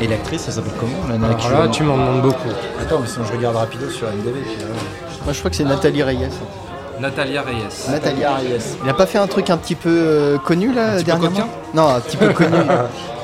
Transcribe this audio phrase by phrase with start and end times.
[0.00, 2.48] Et l'actrice, ça s'appelle comment la Alors là, tu m'en demandes beaucoup.
[2.80, 4.40] Attends, mais sinon je regarde rapido sur MDB.
[4.42, 4.66] Puis, euh,
[5.24, 6.28] Moi, je crois que c'est Nathalie Reyes.
[7.00, 7.90] Natalia Reyes.
[7.90, 8.76] Nathalie Reyes.
[8.84, 11.48] Il a pas fait un truc un petit peu euh, connu là petit peu dernièrement
[11.74, 12.56] Non, un petit peu connu.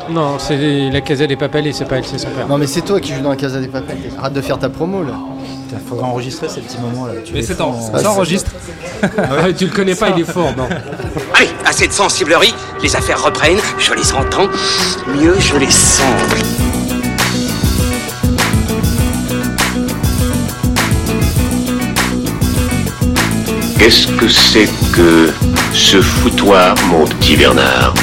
[0.08, 2.46] Non, c'est la Casa des Papel et c'est pas elle, c'est son père.
[2.46, 3.96] non, mais c'est toi qui joues dans la Casa des Papel.
[4.16, 5.14] Arrête de faire ta promo là.
[5.88, 7.14] Faudrait enregistrer ces petits moments là.
[7.24, 8.50] Tu Mais c'est en, en- ça enregistre.
[9.18, 10.66] Ah, tu le connais pas, il est fort, non.
[11.34, 14.48] Allez, assez de sensiblerie, les affaires reprennent, je les entends,
[15.14, 16.02] mieux je les sens.
[23.78, 25.30] Qu'est-ce que c'est que
[25.72, 27.94] ce foutoir, mon petit Bernard?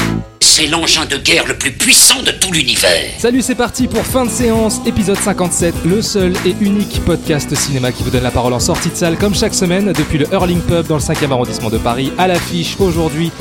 [0.56, 3.10] C'est l'engin de guerre le plus puissant de tout l'univers.
[3.18, 7.90] Salut, c'est parti pour fin de séance, épisode 57, le seul et unique podcast cinéma
[7.90, 10.60] qui vous donne la parole en sortie de salle, comme chaque semaine, depuis le Hurling
[10.60, 12.12] Pub dans le 5e arrondissement de Paris.
[12.18, 13.32] À l'affiche aujourd'hui,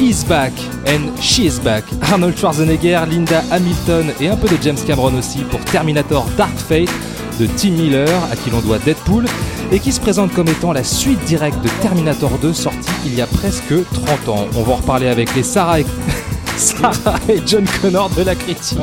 [0.00, 0.50] Is Back
[0.88, 1.84] and She Is Back.
[2.02, 6.90] Arnold Schwarzenegger, Linda Hamilton et un peu de James Cameron aussi pour Terminator Dark Fate
[7.38, 9.26] de Tim Miller, à qui l'on doit Deadpool,
[9.70, 13.20] et qui se présente comme étant la suite directe de Terminator 2 sortie il y
[13.20, 14.48] a presque 30 ans.
[14.56, 15.86] On va en reparler avec les Sarah et...
[16.56, 18.78] Sarah et John Connor de la critique.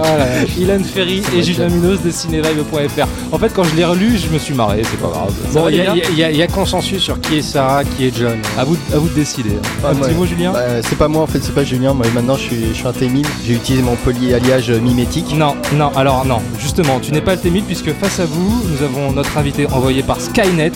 [0.59, 3.07] Ilan Ferry et Julien Munoz de cinévibe.fr.
[3.31, 5.33] En fait, quand je l'ai relu, je me suis marré, c'est pas grave.
[5.51, 8.37] Ça Bon, il y, a- y y consensus sur qui est Sarah, qui est John.
[8.57, 9.51] à vous, à vous de décider.
[9.83, 10.13] Un Ah, petit ouais.
[10.13, 11.93] mot, Julien Bah, c'est pas moi en fait, c'est pas Julien.
[11.93, 13.25] Moi maintenant, je suis, je suis un T1000.
[13.45, 15.33] J'ai utilisé mon polyalliage euh, mimétique.
[15.35, 18.83] Non, non, alors non, justement, tu n'es pas le T1000 puisque face à vous, nous
[18.85, 20.71] avons notre invité envoyé par Skynet.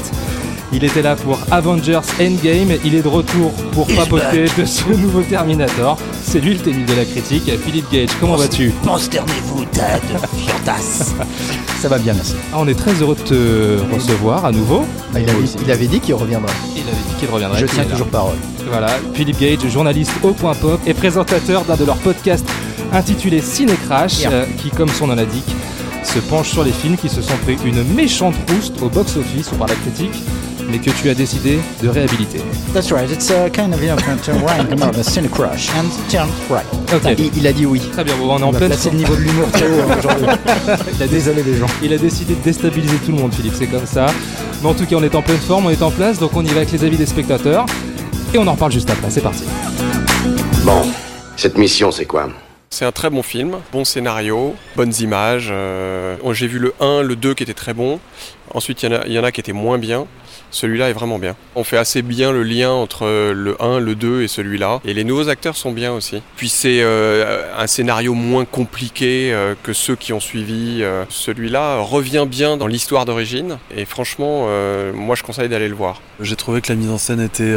[0.74, 5.22] Il était là pour Avengers Endgame, il est de retour pour papoter de ce nouveau
[5.22, 5.98] Terminator.
[6.24, 11.14] C'est lui le T1000 de la critique, Philippe Gage, comment vas-tu Prosternez-vous, tas de fiantasses.
[11.82, 12.34] Ça va bien, merci.
[12.52, 14.84] Ah, On est très heureux de te recevoir à nouveau.
[15.16, 16.52] Ah, il, avait, il avait dit qu'il reviendra.
[16.76, 17.60] Il avait dit qu'il reviendrait.
[17.62, 18.36] Je tiens toujours parole.
[18.70, 22.48] Voilà, Philippe Gage, journaliste au Point Pop et présentateur d'un de leurs podcasts
[22.92, 24.32] intitulé Ciné Crash, Yeah.
[24.32, 25.48] euh, qui, comme son nom l'indique,
[26.04, 29.56] se penche sur les films qui se sont pris une méchante rouste au box-office ou
[29.56, 30.24] par la critique,
[30.70, 32.40] mais que tu as décidé de réhabiliter.
[32.74, 35.30] That's right, it's a kind of, you know, kind of right, come on, a cine
[35.30, 35.70] crush.
[35.76, 36.66] And turn right.
[36.94, 37.80] Ok, Il, il a dit oui.
[37.92, 39.96] très bien, bon, on est en pleine placé le niveau de l'humour très haut hein,
[39.98, 40.26] aujourd'hui.
[40.98, 41.68] il, a Désolé les gens.
[41.82, 44.08] il a décidé de déstabiliser tout le monde, Philippe, c'est comme ça.
[44.62, 46.44] Mais en tout cas, on est en pleine forme, on est en place, donc on
[46.44, 47.66] y va avec les avis des spectateurs.
[48.34, 49.44] Et on en reparle juste après, c'est parti.
[50.66, 50.82] Bon,
[51.38, 52.28] cette mission, c'est quoi?
[52.70, 55.48] C'est un très bon film, bon scénario, bonnes images.
[55.52, 58.00] euh, J'ai vu le 1, le 2 qui était très bon.
[58.54, 60.06] Ensuite, il y, en a- qui étaient moins bien.
[60.52, 61.36] Celui-là est vraiment bien.
[61.56, 64.80] On fait assez bien le lien entre le 1, le 2 et celui-là.
[64.86, 66.22] Et les nouveaux acteurs sont bien aussi.
[66.38, 70.84] Puis c'est euh, un scénario moins compliqué euh, que ceux qui ont suivi.
[71.10, 73.58] Celui-là revient bien dans l'histoire d'origine.
[73.76, 74.48] Et franchement,
[74.94, 76.02] moi je conseille d'aller le voir.
[76.22, 77.56] J'ai trouvé que la mise en scène était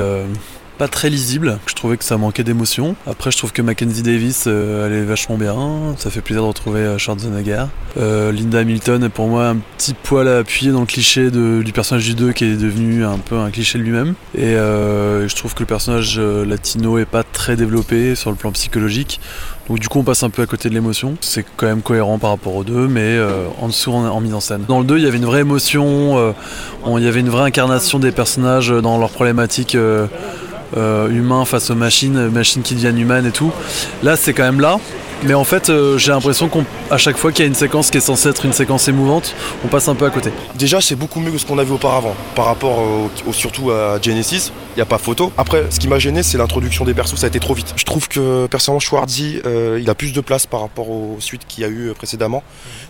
[0.81, 1.59] pas très lisible.
[1.67, 2.97] Je trouvais que ça manquait d'émotion.
[3.07, 5.95] Après, je trouve que Mackenzie Davis, euh, elle est vachement bien.
[5.99, 7.65] Ça fait plaisir de retrouver euh, Schwarzenegger.
[7.99, 11.71] Euh, Linda Hamilton est pour moi un petit poil à appuyer dans le cliché du
[11.75, 14.15] personnage du 2 qui est devenu un peu un cliché lui-même.
[14.35, 18.51] Et euh, je trouve que le personnage latino est pas très développé sur le plan
[18.53, 19.21] psychologique.
[19.69, 21.17] Donc du coup on passe un peu à côté de l'émotion.
[21.21, 23.19] C'est quand même cohérent par rapport aux deux, mais
[23.61, 24.63] en dessous en, en mise en scène.
[24.67, 26.33] Dans le 2 il y avait une vraie émotion,
[26.85, 29.77] on- il y avait une vraie incarnation des personnages dans leurs problématiques
[30.77, 33.53] euh, humains face aux machines, euh, machines qui deviennent humaines et tout.
[34.03, 34.79] Là c'est quand même là.
[35.23, 37.99] Mais en fait, euh, j'ai l'impression qu'à chaque fois qu'il y a une séquence qui
[37.99, 40.31] est censée être une séquence émouvante, on passe un peu à côté.
[40.55, 42.15] Déjà, c'est beaucoup mieux que ce qu'on a vu auparavant.
[42.35, 45.31] Par rapport au, au- surtout à Genesis, il n'y a pas photo.
[45.37, 47.75] Après, ce qui m'a gêné, c'est l'introduction des persos, ça a été trop vite.
[47.77, 51.43] Je trouve que personnellement, Schwarzy, euh, il a plus de place par rapport aux suites
[51.47, 52.43] qu'il y a eu précédemment,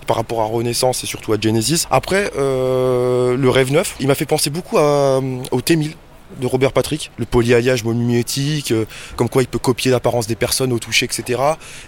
[0.07, 1.87] par rapport à Renaissance et surtout à Genesis.
[1.91, 5.19] Après, euh, le Rêve 9, il m'a fait penser beaucoup à,
[5.51, 5.95] au T-1000
[6.41, 8.85] de Robert Patrick, le polyalliage mimétique, euh,
[9.17, 11.41] comme quoi il peut copier l'apparence des personnes au toucher, etc.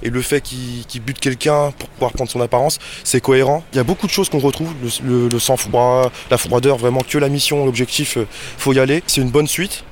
[0.02, 3.64] Et le fait qu'il bute quelqu'un pour pouvoir prendre son apparence, c'est cohérent.
[3.72, 4.72] Il y a beaucoup de choses qu'on retrouve,
[5.04, 8.26] le sang-froid, la froideur, vraiment que la mission, l'objectif, euh,
[8.58, 9.02] faut y aller.
[9.06, 9.84] C'est une bonne suite,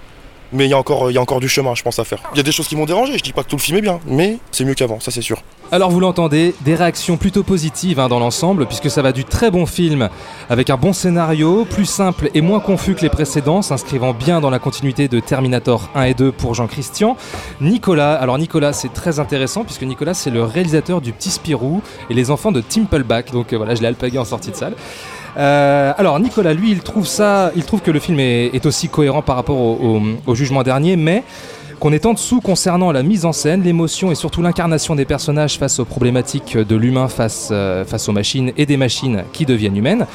[0.52, 2.20] mais il y, a encore, du chemin, je pense, à faire.
[2.34, 3.78] Il y a des choses qui m'ont dérangé, je dis pas que tout le film
[3.78, 5.42] est bien, mais c'est mieux qu'avant, ça c'est sûr.
[5.72, 9.52] Alors vous l'entendez, des réactions plutôt positives hein, dans l'ensemble, puisque ça va du très
[9.52, 10.08] bon film
[10.48, 14.50] avec un bon scénario, plus simple et moins confus que les précédents, s'inscrivant bien dans
[14.50, 17.16] la continuité de Terminator 1 et 2 pour Jean-Christian.
[17.60, 22.14] Nicolas, alors Nicolas c'est très intéressant, puisque Nicolas c'est le réalisateur du Petit Spirou et
[22.14, 24.74] les enfants de Timpleback, donc euh, voilà je l'ai alpagué en sortie de salle.
[25.36, 30.34] Euh, alors Nicolas, lui, il trouve que le film est, aussi cohérent par rapport au
[30.34, 31.24] jugement dernier, mais
[31.80, 35.58] qu'on est en dessous concernant la mise en scène, l'émotion et surtout l'incarnation des personnages
[35.58, 39.78] face aux problématiques de l'humain face, euh, face aux machines et des machines qui deviennent
[39.78, 40.06] humaines.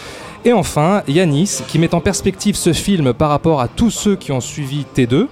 [0.45, 4.31] Et enfin, Yanis, qui met en perspective ce film par rapport à tous ceux qui
[4.31, 5.27] ont suivi T2,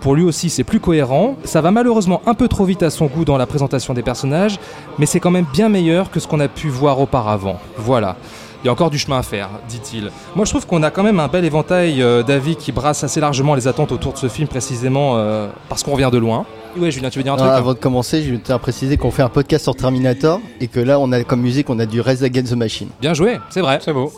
[0.00, 1.36] Pour lui aussi, c'est plus cohérent.
[1.44, 4.58] Ça va malheureusement un peu trop vite à son goût dans la présentation des personnages,
[4.98, 7.58] mais c'est quand même bien meilleur que ce qu'on a pu voir auparavant.
[7.76, 8.16] Voilà.
[8.62, 10.12] Il y a encore du chemin à faire, dit-il.
[10.36, 13.18] Moi, je trouve qu'on a quand même un bel éventail euh, d'avis qui brasse assez
[13.20, 16.46] largement les attentes autour de ce film, précisément euh, parce qu'on revient de loin.
[16.78, 18.58] Ouais, Julien, tu veux dire un truc Ah, hein avant de commencer, je tiens à
[18.60, 21.78] préciser qu'on fait un podcast sur Terminator et que là, on a comme musique, on
[21.80, 22.88] a du Rise Against the Machine.
[23.00, 23.80] Bien joué, c'est vrai.
[23.82, 24.12] C'est beau.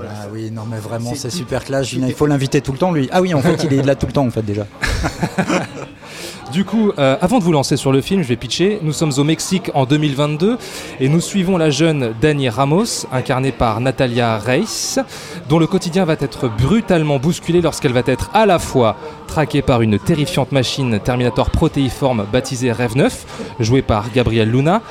[0.00, 1.86] Ah oui, non mais vraiment, C'est super classe.
[1.86, 3.08] Julien, il faut l'inviter tout le temps, lui.
[3.12, 4.66] Ah oui, en fait, il est là tout le temps, en fait, déjà.
[6.52, 8.78] Du coup, euh, avant de vous lancer sur le film, je vais pitcher.
[8.82, 10.58] Nous sommes au Mexique en 2022
[11.00, 14.98] et nous suivons la jeune Dani Ramos, incarnée par Natalia Reis,
[15.48, 18.96] dont le quotidien va être brutalement bousculé lorsqu'elle va être à la fois
[19.26, 24.82] traquée par une terrifiante machine Terminator protéiforme baptisée Rêve 9, jouée par Gabriel Luna,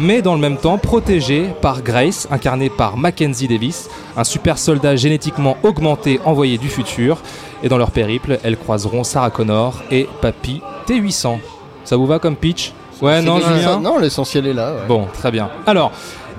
[0.00, 4.96] mais dans le même temps protégée par Grace, incarnée par Mackenzie Davis, un super soldat
[4.96, 7.22] génétiquement augmenté envoyé du futur.
[7.62, 11.38] Et dans leur périple, elles croiseront Sarah Connor et Papy T800.
[11.84, 12.72] Ça vous va comme pitch
[13.02, 14.72] Ouais, non, Julien Non, l'essentiel est là.
[14.72, 14.86] ouais.
[14.88, 15.50] Bon, très bien.
[15.66, 15.92] Alors,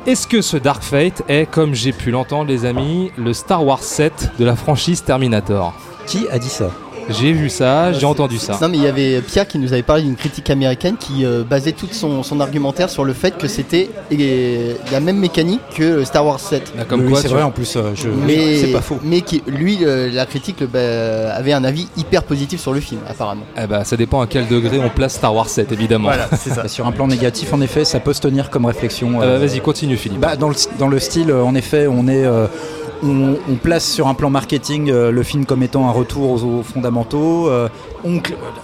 [0.07, 3.83] est-ce que ce Dark Fate est, comme j'ai pu l'entendre, les amis, le Star Wars
[3.83, 5.73] 7 de la franchise Terminator?
[6.07, 6.69] Qui a dit ça?
[7.09, 8.57] J'ai vu ça, j'ai entendu ça.
[8.62, 11.44] Non mais il y avait Pierre qui nous avait parlé d'une critique américaine qui euh,
[11.44, 16.04] basait tout son, son argumentaire sur le fait que c'était euh, la même mécanique que
[16.04, 16.74] Star Wars 7.
[16.75, 18.09] Bah, Comme Oui, quoi, c'est vrai, en plus, euh, je...
[18.09, 19.00] Mais, c'est pas faux.
[19.04, 22.80] mais qui, lui, euh, la critique le- bah, avait un avis hyper positif sur le
[22.80, 23.44] film, apparemment.
[23.62, 26.09] Eh ben, ça dépend à quel degré on place Star Wars 7, évidemment.
[26.38, 26.63] c'est ça.
[26.63, 29.19] Bah, Sur un plan négatif, en effet, ça peut se tenir comme réflexion.
[29.21, 30.19] Ah euh, bah, Vas-y, continue, Philippe.
[30.19, 32.25] Bah, dans, le, dans le style, euh, en effet, on est.
[33.03, 36.63] on, place sur un plan marketing euh, le film comme étant un retour aux, aux
[36.63, 37.47] fondamentaux.
[37.49, 37.67] Euh,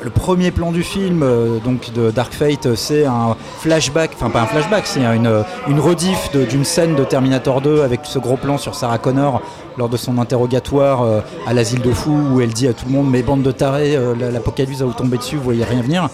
[0.01, 4.41] le premier plan du film, euh, donc de Dark Fate, c'est un flashback, enfin pas
[4.41, 8.57] un flashback, c'est une, une rediff d'une scène de Terminator 2 avec ce gros plan
[8.57, 9.41] sur Sarah Connor
[9.77, 11.03] lors de son interrogatoire
[11.47, 13.97] à l'asile de fous où elle dit à tout le monde mais bande de tarés,
[14.19, 16.09] la- l'apocalypse va vous tomber dessus, vous voyez rien venir.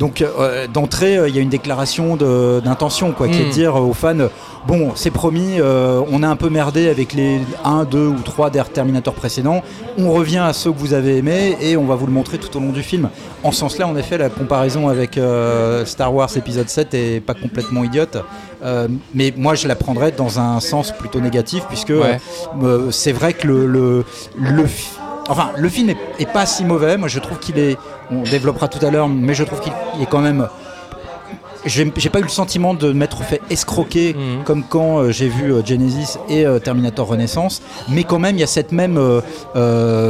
[0.00, 3.76] Donc euh, d'entrée, euh, il y a une déclaration d'intention, quoi, qui est de dire
[3.76, 4.14] aux fans,
[4.66, 8.48] bon, c'est promis, euh, on a un peu merdé avec les 1, 2 ou 3
[8.50, 9.62] des Terminator précédents,
[9.98, 12.56] on revient à ceux que vous avez aimés et on va vous le montrer tout
[12.56, 13.10] au long du film.
[13.44, 17.34] En ce sens-là, en effet, la comparaison avec euh, Star Wars épisode 7 est pas
[17.34, 18.16] complètement idiote,
[18.62, 22.18] Euh, mais moi je la prendrais dans un sens plutôt négatif, puisque Ouais.
[22.62, 24.04] euh, c'est vrai que le, le,
[24.38, 26.96] le fi- Enfin, le film est, est pas si mauvais.
[26.96, 27.76] Moi, je trouve qu'il est.
[28.10, 30.48] On développera tout à l'heure, mais je trouve qu'il il est quand même.
[31.66, 34.44] J'ai pas eu le sentiment de m'être fait escroquer Mhm.
[34.44, 38.40] comme quand euh, j'ai vu euh, Genesis et euh, Terminator Renaissance, mais quand même il
[38.40, 38.98] y a cette même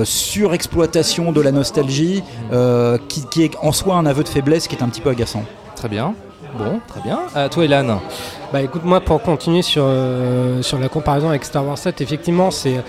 [0.05, 2.23] surexploitation de la nostalgie
[2.53, 5.11] euh, qui, qui est en soi un aveu de faiblesse qui est un petit peu
[5.11, 5.43] agaçant.
[5.75, 6.15] Très bien.
[6.57, 7.19] Bon, très bien.
[7.35, 8.01] À toi, Elan.
[8.53, 12.51] Bah écoute, moi pour continuer sur, euh, sur la comparaison avec Star Wars 7, effectivement
[12.51, 12.83] c'est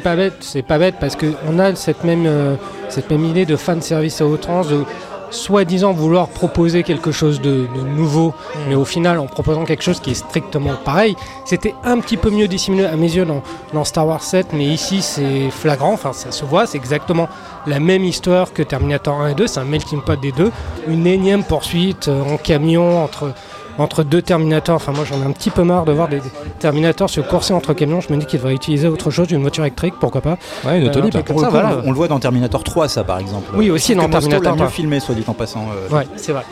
[0.00, 2.56] pas bête, c'est pas bête parce que on a cette même euh,
[2.88, 4.82] cette même idée de fan service à outrance, de
[5.30, 8.34] soi-disant vouloir proposer quelque chose de, de nouveau,
[8.68, 11.14] mais au final en proposant quelque chose qui est strictement pareil.
[11.44, 14.64] C'était un petit peu mieux dissimulé à mes yeux dans, dans Star Wars 7, mais
[14.64, 17.28] ici c'est flagrant, enfin ça se voit, c'est exactement
[17.68, 20.50] la même histoire que Terminator 1 et 2, c'est un melting pot des deux,
[20.88, 23.32] une énième poursuite euh, en camion entre
[23.78, 24.76] entre deux Terminators.
[24.76, 26.20] Enfin, moi, j'en ai un petit peu marre de voir des
[26.60, 28.00] Terminators se courser entre camions.
[28.00, 30.36] Je me dis qu'ils devraient utiliser autre chose, une voiture électrique, pourquoi pas.
[30.64, 31.76] Ouais, une Euh, Pour le ça, coup, voilà.
[31.84, 33.50] on, le voit dans Terminator 3, ça par exemple.
[33.54, 34.68] Oui, aussi dans Terminator mieux 3.
[34.68, 35.66] filmé, soit dit en passant.
[35.92, 36.42] euh, Ouais, c'est vrai.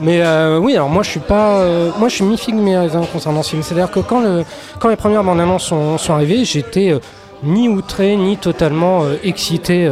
[0.00, 2.74] Mais euh, oui, alors moi je suis pas, euh, moi je suis mi figue mi
[3.12, 3.62] concernant ce film.
[3.62, 4.44] C'est-à-dire que quand le,
[4.78, 6.94] quand les premières bandes annonces sont, sont arrivées, j'étais
[7.42, 9.90] ni outré ni totalement excité,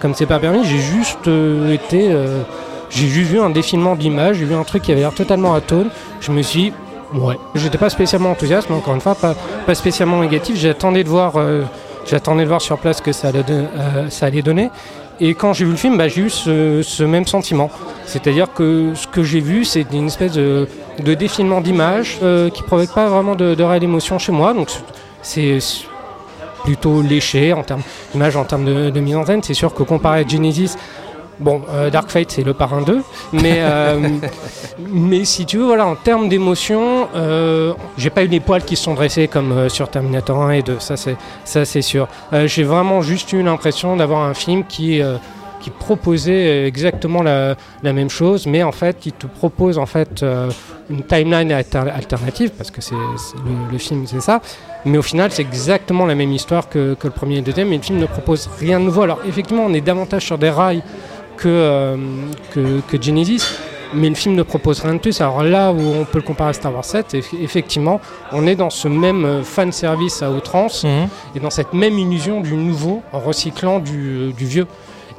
[0.00, 0.64] comme c'est pas permis.
[0.64, 1.28] J'ai juste
[1.72, 2.14] été,
[2.90, 5.88] j'ai juste vu un défilement d'images, j'ai vu un truc qui avait l'air totalement atone.
[6.20, 6.72] Je me suis, dit,
[7.14, 9.34] ouais, j'étais pas spécialement enthousiaste, mais encore une fois pas,
[9.66, 10.56] pas spécialement négatif.
[10.56, 11.62] J'attendais de voir, euh,
[12.06, 14.70] j'attendais de voir sur place ce que ça allait, don- euh, ça allait donner.
[15.22, 17.70] Et quand j'ai vu le film, bah, j'ai eu ce, ce même sentiment.
[18.06, 20.66] C'est-à-dire que ce que j'ai vu, c'est une espèce de,
[21.04, 24.54] de défilement d'images euh, qui provoque pas vraiment de, de réelle émotion chez moi.
[24.54, 24.68] Donc
[25.22, 25.84] c'est c'est
[26.64, 27.82] plutôt léché en termes
[28.12, 29.42] d'image, en termes de, de mise en scène.
[29.42, 30.76] C'est sûr que comparé à Genesis,
[31.40, 33.98] bon, euh, Dark Fate c'est le parrain 2, mais, euh,
[34.78, 38.76] mais si tu veux, voilà, en termes d'émotion, euh, j'ai pas eu les poils qui
[38.76, 42.08] se sont dressés comme euh, sur Terminator 1 et 2, ça c'est ça c'est sûr.
[42.46, 45.00] J'ai vraiment juste eu l'impression d'avoir un film qui
[45.60, 50.24] qui proposait exactement la, la même chose, mais en fait qui te propose en fait
[50.88, 54.40] une timeline alter- alternative, parce que c'est c'est le, le film c'est ça,
[54.86, 57.68] mais au final c'est exactement la même histoire que, que le premier et le deuxième,
[57.68, 59.02] mais le film ne propose rien de nouveau.
[59.02, 60.82] Alors effectivement on est davantage sur des rails
[61.40, 61.96] que, euh,
[62.52, 63.42] que, que Genesis,
[63.94, 65.20] mais le film ne propose rien de plus.
[65.20, 68.00] Alors là où on peut le comparer à Star Wars 7, eff- effectivement,
[68.32, 71.08] on est dans ce même euh, fan service à outrance Mhm.
[71.34, 74.66] et dans cette même illusion du nouveau en recyclant du, du vieux.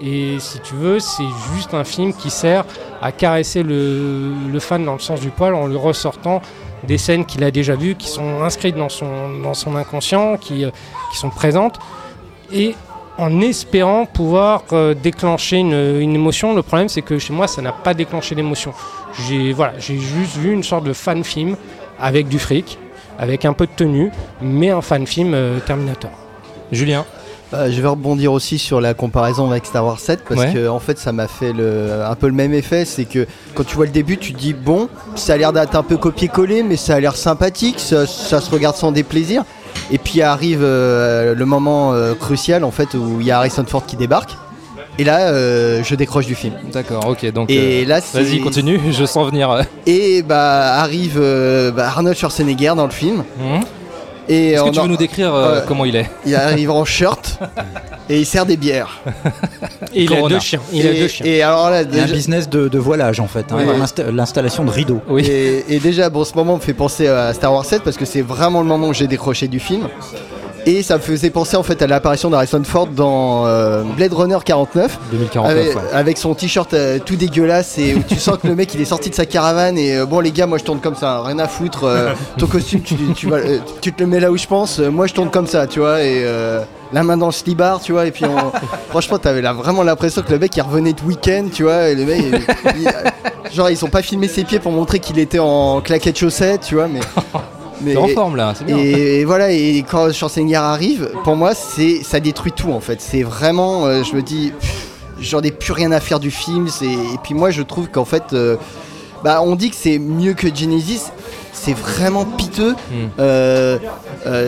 [0.03, 1.23] Et si tu veux, c'est
[1.53, 2.63] juste un film qui sert
[3.01, 6.41] à caresser le, le fan dans le sens du poil en lui ressortant
[6.87, 10.65] des scènes qu'il a déjà vues, qui sont inscrites dans son, dans son inconscient, qui,
[10.65, 10.71] euh,
[11.11, 11.77] qui sont présentes,
[12.51, 12.73] et
[13.21, 16.55] en espérant pouvoir euh, déclencher une, une émotion.
[16.55, 18.73] Le problème, c'est que chez moi, ça n'a pas déclenché d'émotion.
[19.27, 21.55] J'ai voilà, j'ai juste vu une sorte de fan film
[21.99, 22.79] avec du fric,
[23.19, 24.11] avec un peu de tenue,
[24.41, 26.09] mais un fan film euh, Terminator.
[26.71, 27.05] Julien?
[27.53, 30.53] Euh, je vais rebondir aussi sur la comparaison avec Star Wars 7 parce Ouais.
[30.53, 33.65] que en fait ça m'a fait le, un peu le même effet, c'est que quand
[33.65, 36.63] tu vois le début tu te dis bon ça a l'air d'être un peu copié-collé
[36.63, 39.43] mais ça a l'air sympathique, ça, ça se regarde sans déplaisir
[39.91, 43.65] et puis arrive euh, le moment euh, crucial en fait où il y a Harrison
[43.67, 44.37] Ford qui débarque
[44.97, 46.53] et là euh, je décroche du film.
[46.73, 47.31] D'accord, ok.
[47.31, 48.79] Donc, Et euh, là, c'est- vas-y, continue.
[48.91, 49.63] Je sens venir.
[49.87, 53.23] Et bah arrive euh, bah, Arnold Schwarzenegger dans le film.
[54.29, 56.85] Et Est-ce que tu en- veux nous décrire euh, comment il est Il arrive en
[56.85, 57.39] shirt
[58.09, 58.99] et il sert des bières.
[59.93, 60.61] Et il a deux chiens.
[60.71, 61.25] Il a deux chiens.
[61.25, 63.65] et alors là, Il y a un business de, de voilage en fait, hein, Oui.
[63.77, 65.01] l'insta- l'installation de rideaux.
[65.17, 68.05] Et, et déjà, bon, ce moment me fait penser à Star Wars 7 parce que
[68.05, 69.87] c'est vraiment le moment où j'ai décroché du film.
[70.65, 74.37] Et ça me faisait penser en fait à l'apparition d'Harrison Ford dans euh, Blade Runner
[74.45, 74.99] 49.
[75.11, 75.51] 2049.
[75.51, 75.81] Avec, ouais.
[75.93, 78.85] avec son t-shirt euh, tout dégueulasse et où tu sens que le mec il est
[78.85, 81.39] sorti de sa caravane et euh, bon les gars moi je tourne comme ça rien
[81.39, 81.85] à foutre
[82.37, 83.39] ton costume tu, tu, vas-
[83.81, 86.01] tu te le mets là où je pense moi je tourne comme ça tu vois
[86.03, 86.61] et euh,
[86.93, 88.51] la main dans le slibard tu vois et puis on-
[88.89, 91.95] franchement t'avais là, vraiment l'impression que le mec il revenait de week-end tu vois et
[91.95, 95.39] le mec il- il- genre ils ont pas filmé ses pieds pour montrer qu'il était
[95.39, 96.99] en claquettes chaussettes tu vois mais
[97.83, 98.77] mais en forme là, c'est bien.
[98.77, 103.01] et, et voilà, et quand Schwarzenegger arrive, pour moi, c'est ça détruit tout en fait.
[103.01, 104.53] C'est vraiment, euh, je me dis,
[105.19, 106.67] j'en ai plus rien à faire du film.
[106.81, 108.57] Et puis moi, je trouve qu'en fait, euh,
[109.23, 111.11] bah, on dit que c'est mieux que Genesis.
[111.53, 112.71] C'est vraiment piteux.
[112.71, 113.07] Hmm.
[113.19, 113.77] Euh,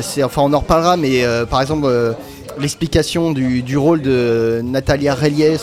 [0.02, 1.88] c'est, enfin, on en reparlera, mais par exemple,
[2.60, 5.60] l'explication du, du rôle de Natalia Reyes,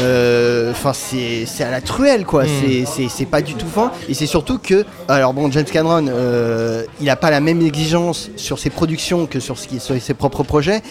[0.00, 2.44] euh, euh, enfin, c'est, à la truelle, quoi.
[2.44, 2.84] Mm.
[3.08, 3.90] C'est, pas du tout fin.
[4.08, 8.30] Et c'est surtout que, alors bon, James Cameron, euh, il a pas la même exigence
[8.36, 10.82] sur ses productions que sur, ce qui, sur ses propres projets.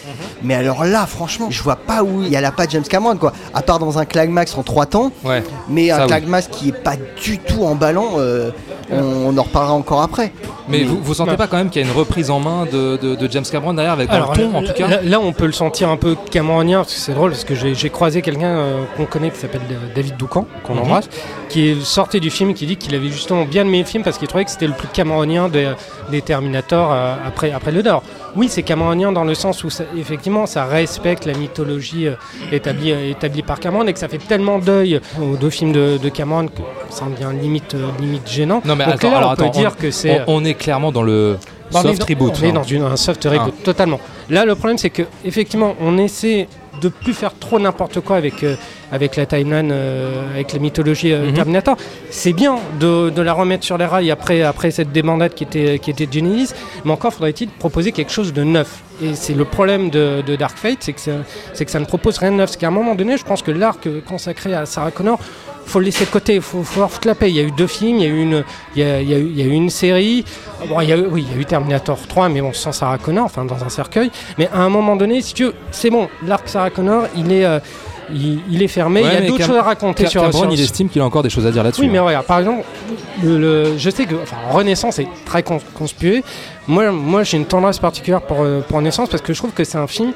[0.42, 3.16] Mais alors là, franchement, je vois pas où il y a la patte James Cameron,
[3.16, 3.32] quoi.
[3.54, 5.12] À part dans un Climax en trois temps.
[5.24, 5.42] Ouais.
[5.68, 6.20] Mais Ça, un oui.
[6.20, 8.50] Climax qui est pas du tout emballant, euh,
[8.90, 8.98] on,
[9.34, 10.32] on en reparlera encore après.
[10.68, 11.36] Mais vous, vous sentez Bah.
[11.38, 13.74] pas quand même qu'il y a une reprise en main de, de- de James Cameron
[13.74, 15.88] derrière avec Alors, le ton là, en tout cas Là, là, on peut le sentir
[15.88, 19.06] un peu cameronien, parce que c'est drôle, parce que j'ai j'ai croisé quelqu'un euh, qu'on
[19.06, 20.80] connaît qui s'appelle euh, David Doucan, qu'on Mhm.
[20.82, 21.08] embrasse,
[21.48, 24.18] qui sorti du film et qui dit qu'il avait justement bien aimé le film parce
[24.18, 25.72] qu'il trouvait que c'était le plus cameronien des,
[26.10, 28.02] des Terminator euh, après, après le Dor.
[28.36, 32.14] Oui, c'est cameronien dans le sens où, ça- effectivement, ça respecte la mythologie euh,
[32.50, 36.08] établie, établie par Cameron et que ça fait tellement deuil aux deux films de, de
[36.08, 38.62] Cameron que ça en devient limite, limite gênant.
[38.64, 40.20] Non mais Donc attends, là, alors on peut attends, dire on, que c'est...
[40.26, 41.36] on- on est clairement dans le
[41.72, 42.34] Bah, on est soft dans- reboot.
[42.42, 44.00] On est dans une, un soft reboot, totalement.
[44.30, 46.48] Là, le problème, c'est que effectivement, on essaie
[46.80, 48.56] de plus faire trop n'importe quoi avec, euh,
[48.90, 51.34] avec la timeline, euh, avec la mythologie euh, Mhm.
[51.34, 51.76] Terminator.
[52.10, 55.78] C'est bien de, de la remettre sur les rails après, après cette débandade qui était,
[55.78, 58.82] qui était Genesis, mais encore faudrait-il proposer quelque chose de neuf.
[59.02, 61.10] Et c'est le problème de, de Dark Fate, c'est que, ça-
[61.52, 62.50] c'est que ça ne propose rien de neuf.
[62.52, 65.18] C'est qu'à un moment donné, je pense que l'arc consacré à Sarah Connor,
[65.66, 67.30] faut le laisser de côté, il faut, faut leur foutre la paix.
[67.30, 68.44] Il y a eu deux films, il y a eu une,
[68.76, 70.24] il y a, il y a eu, il y a eu une série.
[70.68, 72.72] Bon, il y a eu, oui, il y a eu Terminator 3, mais bon, sans
[72.72, 74.10] Sarah Connor, enfin dans un cercueil.
[74.38, 77.44] Mais à un moment donné, si tu veux, c'est bon, l'arc Sarah Connor, il est,
[77.44, 77.58] euh,
[78.12, 79.02] il, il est fermé.
[79.02, 81.22] Ouais, il y a d'autres choses à raconter sur Cameron, il estime qu'il a encore
[81.22, 81.82] des choses à dire là-dessus.
[81.82, 82.02] oui, mais hein.
[82.02, 82.64] regarde, par exemple,
[83.22, 86.22] le, le- je sais que enfin, Renaissance est très cons- conspué.
[86.68, 89.64] Moi, moi j'ai une tendresse particulière pour, euh, pour Renaissance parce que je trouve que
[89.64, 90.12] c'est un film,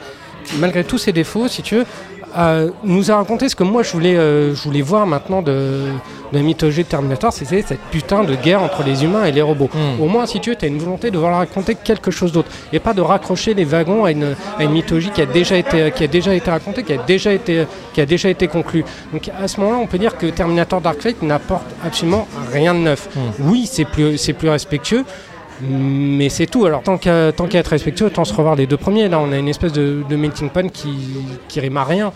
[0.59, 1.87] malgré tous ses défauts, si tu veux,
[2.38, 5.52] euh, nous a raconté ce que moi je voulais, euh, je voulais voir maintenant de,
[6.33, 9.43] de la mythologie de Terminator, c'était cette putain de guerre entre les humains et les
[9.43, 9.71] robots.
[9.73, 10.02] Hmm.
[10.02, 12.49] Au moins, si tu veux, tu as une volonté de vouloir raconter quelque chose d'autre
[12.73, 15.93] et pas de raccrocher les wagons à une, à une mythologie qui a déjà été,
[15.95, 18.85] qui a déjà été racontée, qui a déjà été, qui a déjà été conclue.
[19.12, 22.81] Donc à ce moment-là, on peut dire que Terminator Dark Fate n'apporte absolument rien de
[22.81, 23.09] neuf.
[23.14, 23.49] Hmm.
[23.49, 25.05] Oui, c'est plus, c'est plus respectueux.
[25.62, 26.66] Mais c'est tout.
[26.66, 29.08] Alors, tant qu'à tant qu'à être respectueux, autant se revoir les deux premiers.
[29.08, 30.94] Là, on a une espèce de, de melting pot qui,
[31.48, 32.12] qui rime à rien.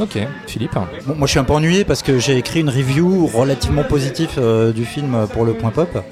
[0.00, 0.74] Ok, Philippe.
[1.06, 4.30] Bon, moi je suis un peu ennuyé parce que j'ai écrit une review relativement positive
[4.38, 6.02] euh, du film pour le point pop.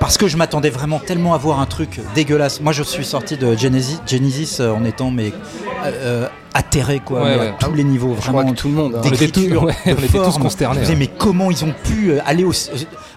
[0.00, 2.60] Parce que je m'attendais vraiment tellement à voir un truc dégueulasse.
[2.60, 5.32] Moi je suis sorti de Genesis, Genesis euh, en étant mais
[5.84, 5.90] euh,
[6.24, 7.48] euh, atterré quoi, Ouais, mais ouais.
[7.48, 8.52] à tous les niveaux Je crois vraiment.
[8.52, 8.94] que tout le monde.
[8.96, 9.00] hein.
[9.04, 10.98] On était tous- ouais, on était tous consternés, Je me disais, ouais.
[11.12, 12.70] mais comment ils ont pu aller aussi,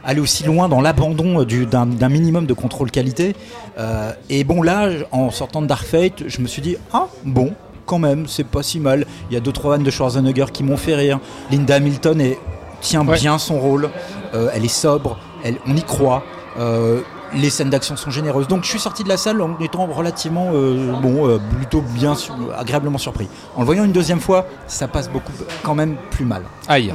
[0.03, 3.35] aller aussi loin dans l'abandon du- d'un minimum de contrôle qualité
[3.77, 7.53] Euh, Et bon là, en sortant de Dark Fate, je me suis dit ah bon.
[7.85, 9.05] Quand même, c'est pas si mal.
[9.29, 11.19] Il y a deux trois vannes de Schwarzenegger qui m'ont fait rire.
[11.51, 12.37] Linda Hamilton est,
[12.79, 13.89] tient bien son rôle.
[14.33, 15.17] Euh, elle est sobre.
[15.43, 16.23] Elle, on y croit.
[16.59, 17.01] Euh,
[17.33, 18.47] les scènes d'action sont généreuses.
[18.47, 22.13] Donc je suis sorti de la salle en étant relativement, euh, bon, euh, plutôt bien,
[22.13, 23.29] su- agréablement surpris.
[23.55, 25.31] En le voyant une deuxième fois, ça passe beaucoup,
[25.63, 26.43] quand même plus mal.
[26.67, 26.93] Aïe.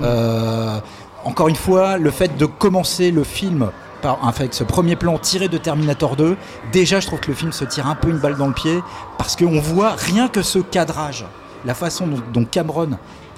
[1.24, 3.70] Encore une fois, le fait de commencer le film
[4.02, 4.18] par,
[4.52, 6.36] ce premier plan tiré de Terminator 2,
[6.70, 8.80] déjà je trouve que le film se tire un peu une balle dans le pied
[9.18, 11.24] parce qu'on voit rien que ce cadrage,
[11.64, 12.90] la façon dont, dont Cameron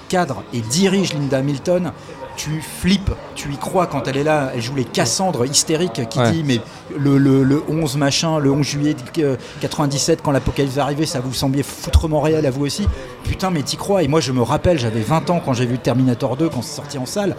[0.09, 1.91] cadre et dirige Linda Hamilton.
[2.41, 6.19] Tu flippes, tu y crois quand elle est là, elle joue les Cassandres hystériques qui
[6.19, 6.31] Ouais.
[6.31, 6.61] dit mais
[6.97, 11.19] le, le- le 11 machin, le 11 juillet euh, 97 quand l'apocalypse va arriver, ça
[11.19, 12.87] vous semblait foutrement réel à vous aussi
[13.25, 15.79] Putain mais t'y crois et moi je me rappelle, j'avais 20 ans quand j'ai vu
[15.79, 17.35] Terminator 2 quand c'est sorti en salle,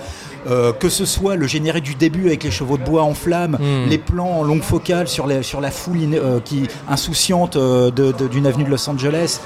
[0.50, 3.56] euh, que ce soit le générique du début avec les chevaux de bois en flammes,
[3.58, 3.88] Mm.
[3.88, 7.90] les plans en longue focale sur, les- sur la foule in- euh, qui insouciante euh,
[7.90, 9.40] d'une avenue de Los Angeles,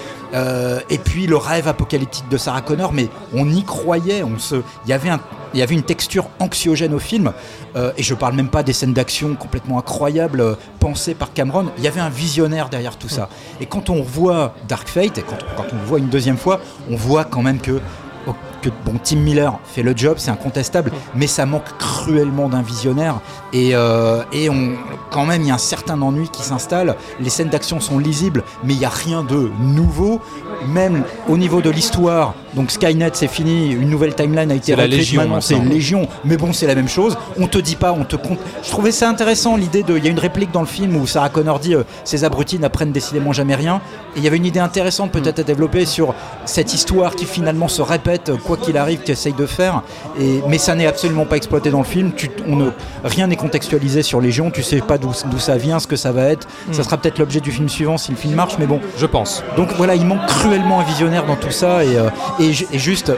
[0.91, 4.91] et puis le rêve apocalyptique de Sarah Connor, mais on y croyait, on se, il
[4.91, 5.21] y avait un,
[5.55, 7.33] il y avait une texture anxiogène au film,
[7.77, 11.67] euh, et je parle même pas des scènes d'action complètement incroyables euh, pensées par Cameron.
[11.79, 13.29] Il y avait un visionnaire derrière tout ça.
[13.61, 16.61] Et quand on revoit Dark Fate, et quand, quand on le voit une deuxième fois,
[16.91, 17.81] on voit quand même que
[18.65, 23.21] que bon, Tim Miller fait le job, c'est incontestable, mais ça manque cruellement d'un visionnaire.
[23.53, 24.73] Et, euh, et on,
[25.11, 26.97] quand même, il y a un certain ennui qui s'installe.
[27.21, 30.21] Les scènes d'action sont lisibles, mais il n'y a rien de nouveau.
[30.69, 35.23] Même au niveau de l'histoire, donc Skynet c'est fini, une nouvelle timeline a été Légion
[35.23, 35.59] maintenant c'est.
[35.59, 37.19] Légion, mais bon c'est la même chose.
[37.39, 38.39] On te dit pas, on te compte.
[38.63, 39.99] Je trouvais ça intéressant l'idée de.
[39.99, 42.59] Il y a une réplique dans le film où Sarah Connor dit euh, ces abrutis
[42.59, 43.83] n'apprennent décidément jamais rien.
[44.17, 47.69] Et il y avait une idée intéressante peut-être à développer sur cette histoire qui finalement
[47.69, 49.83] se répète quoi qu'il arrive, qu'essaye de faire.
[50.21, 52.13] Et, mais ça n'est absolument pas exploité dans le film.
[52.17, 52.71] Tu, on ne,
[53.05, 54.51] rien n'est contextualisé sur Légion.
[54.51, 56.47] Tu sais pas d'où ça vient, ce que ça va être.
[56.73, 56.85] Ça Mm.
[56.85, 58.81] sera peut-être l'objet du film suivant si le film marche, mais bon.
[58.99, 59.43] Je pense.
[59.57, 62.79] Donc voilà, il manque cruellement un visionnaire dans tout ça et, euh, et, ju- et
[62.79, 63.13] juste,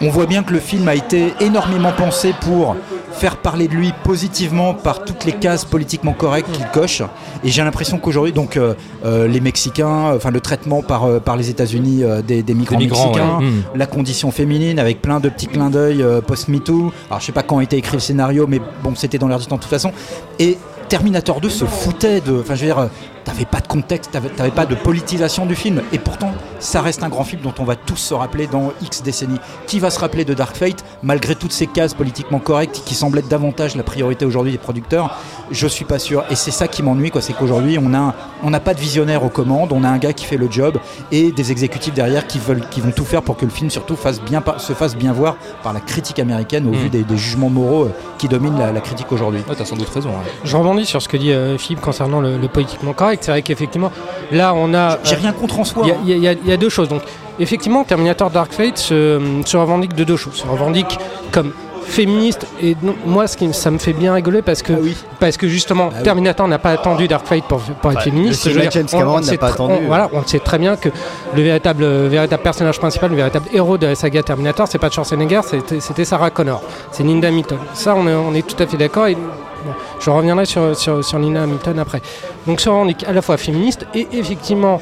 [0.00, 2.76] on voit bien que le film a été énormément pensé pour
[3.16, 7.02] faire parler de lui positivement par toutes les cases politiquement correctes qu'il coche.
[7.42, 11.36] Et j'ai l'impression qu'aujourd'hui, donc euh, euh, les Mexicains, enfin le traitement par, euh, par
[11.36, 13.44] les États-Unis euh, des, des migrants, migrants, mexicains, ouais.
[13.44, 13.62] Mm.
[13.74, 16.92] la condition féminine avec plein de petits clins d'œil euh, post-MeToo.
[17.08, 19.38] Alors je sais pas quand a été écrit le scénario, mais bon, c'était dans l'air
[19.38, 19.92] du temps de toute façon.
[20.38, 20.58] Et
[20.88, 22.40] Terminator 2 se foutait de.
[22.40, 22.86] Enfin, je veux dire, euh,
[23.26, 25.82] t'avais pas de contexte, t'avais t'avais pas de politisation du film.
[25.92, 26.30] Et pourtant,
[26.60, 29.38] ça reste un grand film dont on va tous se rappeler dans X décennies.
[29.66, 33.18] Qui va se rappeler de Dark Fate, malgré toutes ces cases politiquement correctes qui semblent
[33.18, 35.18] être davantage la priorité aujourd'hui des producteurs?
[35.50, 36.24] Je suis pas sûr.
[36.30, 37.20] Et c'est ça qui m'ennuie, quoi.
[37.20, 39.98] C'est qu'aujourd'hui, on a un- on n'a pas de visionnaire aux commandes, on a un
[39.98, 40.78] gars qui fait le job
[41.12, 43.96] et des exécutifs derrière qui, veulent, qui vont tout faire pour que le film, surtout,
[43.96, 46.74] fasse bien, se fasse bien voir par la critique américaine au Mm.
[46.76, 49.40] vu des, des jugements moraux euh, qui dominent la, la critique aujourd'hui.
[49.48, 50.10] Ouais, t'as sans doute raison.
[50.44, 53.15] Je rebondis sur ce que dit euh, Philippe concernant le, le politiquement correct.
[53.22, 53.90] C'est vrai qu'effectivement,
[54.32, 54.98] là, on a.
[55.04, 55.84] J'ai euh, rien contre en soi.
[55.86, 56.36] Il y a- hein.
[56.46, 56.88] y, y deux choses.
[56.88, 57.02] Donc,
[57.38, 60.34] effectivement, Terminator Dark Fate se, se revendique de deux choses.
[60.34, 60.98] Se revendique
[61.32, 61.52] comme
[61.88, 64.72] féministe et non- moi ce qui ça me fait bien rigoler parce que
[65.20, 66.02] parce que justement Ah oui.
[66.02, 68.70] Terminator n'a pas attendu Dark Fate pour, pour être Ouais, féministe le Je veux cinéma
[68.70, 69.74] dire, James Cameron on- n'a sait pas tr- attendu.
[69.84, 70.88] on- voilà on sait très bien que
[71.36, 74.90] le véritable le véritable personnage principal le véritable héros de la saga Terminator c'est pas
[74.90, 78.66] Schwarzenegger c'était c'était Sarah Connor c'est Linda Hamilton ça on est, on est tout à
[78.66, 79.16] fait d'accord et
[80.00, 82.00] je reviendrai sur, sur, Linda Hamilton après.
[82.46, 84.80] Donc se revendique à la fois féministe et effectivement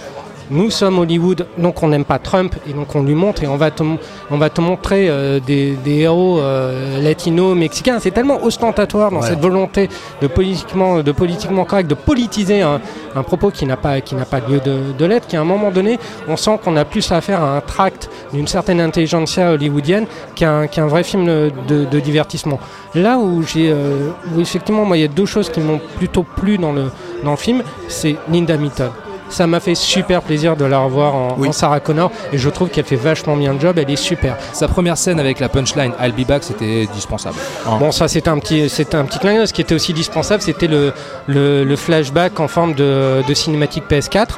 [0.51, 3.57] nous sommes Hollywood, donc on n'aime pas Trump, et donc on lui montre, et on
[3.57, 3.83] va te,
[4.31, 7.99] on va te montrer euh, des, des héros euh, latinos, mexicains.
[8.01, 9.29] C'est tellement ostentatoire dans Ouais.
[9.29, 9.89] cette volonté
[10.21, 12.81] de politiquement, de politiquement correct, de politiser un,
[13.17, 15.71] un propos qui n'a pas, qui n'a pas lieu de, de l'être, qu'à un moment
[15.71, 20.67] donné, on sent qu'on a plus affaire à un tract d'une certaine intelligentsia hollywoodienne qu'un
[20.67, 22.59] qu'un vrai film de, de divertissement.
[22.95, 26.59] Là où j'ai, euh, effectivement, moi, il y a deux choses qui m'ont plutôt plu
[26.59, 26.91] dans le,
[27.25, 28.91] dans le film, c'est Linda Hamilton.
[29.35, 32.69] Ça m'a fait super plaisir de la revoir en, en Sarah Connor et je trouve
[32.69, 34.37] qu'elle fait vachement bien le job, elle est super.
[34.53, 37.35] Sa première scène avec la punchline I'll be back, c'était dispensable.
[37.81, 39.49] Bon, ça c'était un petit, c'était un petit clin d'œil.
[39.49, 40.93] Ce qui était aussi dispensable, c'était le,
[41.27, 44.29] le, le flashback en forme de, de cinématique PS4.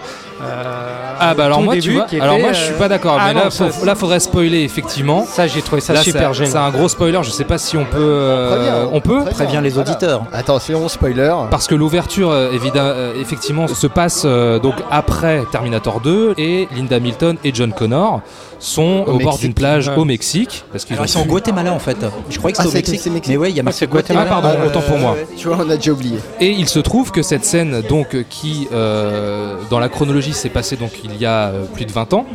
[1.20, 3.28] Ah bah alors moi début tu vois, alors moi je suis euh, pas d'accord, ah
[3.28, 5.24] mais non, là, ça- faut- là faudrait spoiler effectivement.
[5.26, 6.50] Ça j'ai trouvé ça Là, super gênant.
[6.50, 9.24] C'est un gros spoiler, je sais pas si on peut, euh, Préviens, on peut.
[9.30, 9.90] Préviens les Voilà.
[9.90, 10.22] auditeurs.
[10.32, 11.34] Attention, spoiler.
[11.50, 16.68] Parce que l'ouverture, euh, évidemment, euh, effectivement, se passe euh, donc après Terminator 2 et
[16.76, 18.20] Linda Hamilton et John Connor
[18.58, 19.96] sont Au au, bord d'une plage Ouais.
[19.96, 21.98] au Mexique parce qu'ils ils sont au Guatemala en fait.
[22.30, 23.12] Je croyais que Ah, c'était au c'est Mexique.
[23.12, 23.28] Mexique.
[23.32, 24.26] Mais ouais, il y a marqué c'est Guatemala.
[24.30, 25.14] Ah, pardon, autant pour moi.
[25.36, 26.18] Tu vois, on a déjà oublié.
[26.40, 30.48] Et il se trouve que cette scène, donc, euh, qui, euh, dans la chronologie, s'est
[30.48, 32.26] passée donc il y a euh, plus de 20 ans,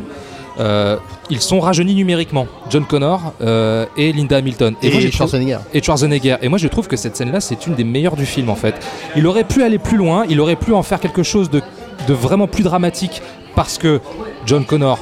[0.60, 0.96] euh,
[1.30, 4.74] ils sont rajeunis numériquement, John Connor euh, et Linda Hamilton.
[4.82, 5.58] Et, moi, trouvé- Schwarzenegger.
[5.72, 6.36] et Schwarzenegger.
[6.42, 8.74] Et moi, je trouve que cette scène-là, c'est une des meilleures du film, en fait.
[9.16, 11.62] Il aurait pu aller plus loin, il aurait pu en faire quelque chose de,
[12.06, 13.22] de vraiment plus dramatique
[13.54, 14.00] parce que
[14.46, 14.98] John Connor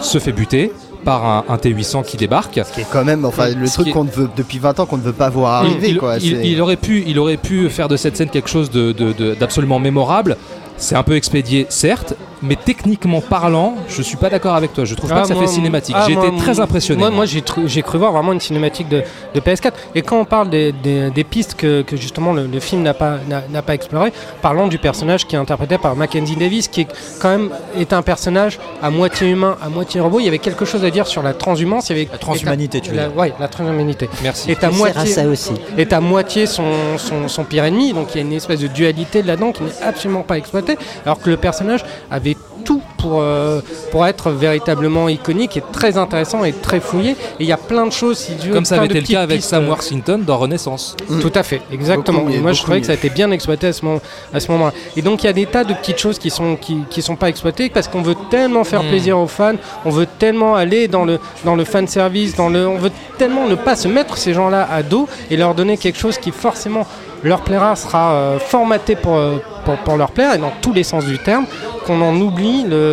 [0.00, 0.72] se fait buter.
[1.04, 2.60] par un, un T800 qui débarque.
[2.74, 4.84] Qui est quand même, enfin, le Ce truc est- qu'on ne veut depuis 20 ans
[4.84, 6.16] qu'on ne veut pas voir arriver, il, quoi.
[6.18, 9.34] il- aurait pu, il aurait pu faire de cette scène quelque chose de- de- de-
[9.34, 10.36] d'absolument mémorable.
[10.76, 14.84] C'est un peu expédié, certes, mais techniquement parlant, je suis pas d'accord avec toi.
[14.84, 15.94] Je trouve pas Ah, que ça moi, fait cinématique.
[15.98, 17.00] ah, J'ai été très impressionné.
[17.00, 19.02] Moi, moi, j'ai tru- j'ai cru voir vraiment une cinématique de,
[19.34, 19.72] de PS4.
[19.94, 22.94] Et quand on parle des, des- des pistes que, que justement le, le film n'a
[22.94, 26.82] pas, n'a n'a pas exploré, parlons du personnage qui est interprété par Mackenzie Davis, qui
[26.82, 26.88] est
[27.20, 30.20] quand même est un personnage à moitié humain, à moitié robot.
[30.20, 31.88] Il y avait quelque chose à dire sur la transhumance.
[31.90, 33.10] Il y avait la transhumanité, tu veux dire.
[33.16, 34.08] Oui, la transhumanité.
[34.22, 34.50] Merci.
[34.50, 35.52] Est à moitié, ça aussi.
[35.76, 36.64] est à moitié son,
[36.98, 37.92] son, son pire ennemi.
[37.92, 40.76] Donc il y a une espèce de dualité là-dedans qui n'est absolument pas exploitée.
[41.04, 42.27] Alors que le personnage avait
[42.68, 47.12] tout pour, euh, pour être véritablement iconique et très intéressant et très fouillé.
[47.12, 49.06] Et il y a plein de choses, si tu veux, Comme ça avait été le
[49.06, 50.96] cas avec pistes, Sam Worthington dans Renaissance.
[51.20, 52.22] Tout à fait, exactement.
[52.22, 54.00] Beaucoup moi, je trouvais que ça a été bien exploité à ce, moment,
[54.34, 54.72] à ce moment-là.
[54.96, 57.16] Et donc, il y a des tas de petites choses qui sont qui, qui sont
[57.16, 58.88] pas exploitées parce qu'on veut tellement faire Mm.
[58.88, 62.66] plaisir aux fans, on veut tellement aller dans le dans le fan service, dans le,
[62.66, 65.98] on veut tellement ne pas se mettre ces gens-là à dos et leur donner quelque
[65.98, 66.86] chose qui forcément
[67.24, 70.84] leur plaira, sera euh, formaté pour, euh, pour, pour leur plaire et dans tous les
[70.84, 71.46] sens du terme,
[71.84, 72.87] qu'on en oublie le,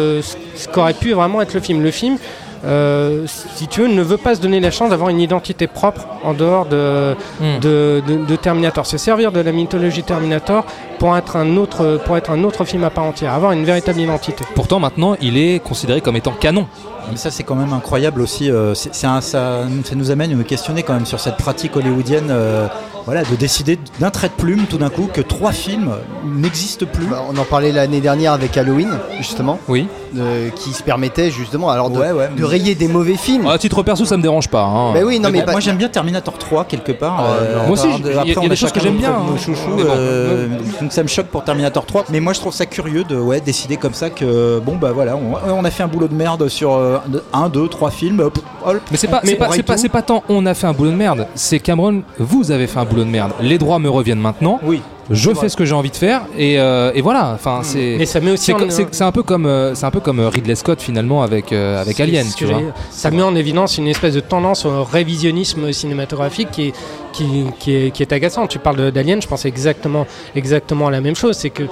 [0.55, 1.81] ce qu'aurait pu vraiment être le film.
[1.83, 2.17] Le film,
[2.65, 6.07] euh, si tu veux, ne veut pas se donner la chance d'avoir une identité propre
[6.23, 7.59] en dehors de, Mm.
[7.61, 8.85] de, de- de Terminator.
[8.85, 10.65] Se servir de la mythologie Terminator
[10.97, 13.99] pour être, un autre, pour être un autre film à part entière, avoir une véritable
[13.99, 14.43] identité.
[14.55, 16.65] Pourtant, maintenant, il est considéré comme étant canon.
[17.11, 18.49] Mais ça, c'est quand même incroyable aussi.
[18.49, 21.37] euh, c'est- c'est un- ça, ça nous amène à nous questionner quand même sur cette
[21.37, 22.65] pratique hollywoodienne euh,
[23.05, 25.91] voilà, de décider d'un trait de plume tout d'un coup que trois films
[26.25, 27.05] n'existent plus.
[27.05, 29.59] Bah, on en parlait l'année dernière avec Halloween, justement.
[29.67, 29.87] Oui.
[30.17, 33.47] euh, qui se permettait justement alors de, Ouais, ouais, de rayer des mauvais films.
[33.47, 34.63] À titre perso, ça me dérange pas.
[34.63, 34.93] hein.
[34.93, 37.21] Bah oui, non, mais Bah, pas- moi j'aime bien Terminator 3 quelque part.
[37.25, 39.23] euh, Moi aussi, il y a- y a des choses que j'aime bien, hein.
[39.27, 39.83] bon.
[39.89, 40.47] euh,
[40.81, 42.05] donc ça me choque pour Terminator 3.
[42.09, 45.17] Mais moi je trouve ça curieux de ouais, décider comme ça que bon bah voilà,
[45.17, 46.97] on, on a fait un boulot de merde sur euh,
[47.33, 48.21] un, deux, trois films.
[48.21, 51.27] hop, hop, Mais c'est pas, pas, pas tant on a fait un boulot de merde,
[51.35, 53.31] c'est Cameron, vous avez fait un boulot de merde.
[53.41, 54.59] Les droits me reviennent maintenant.
[54.63, 54.81] Oui.
[55.11, 57.31] Je fais ce que j'ai envie de faire et, euh, et voilà.
[57.35, 57.95] Enfin, c'est.
[57.99, 59.91] Mais ça met aussi c'est en- co- c'est- c'est un peu comme, euh, c'est un
[59.91, 62.53] peu comme euh, Ridley Scott finalement avec euh, avec C'est Alien, ce tu que vois.
[62.59, 62.75] j'allais dire.
[62.89, 66.73] Ça met en évidence une espèce de tendance au révisionnisme cinématographique qui est,
[67.13, 68.47] qui, qui est, qui est agaçant.
[68.47, 71.37] Tu parles de- d'Alien, je pense exactement, exactement à la même chose.
[71.37, 71.63] C'est que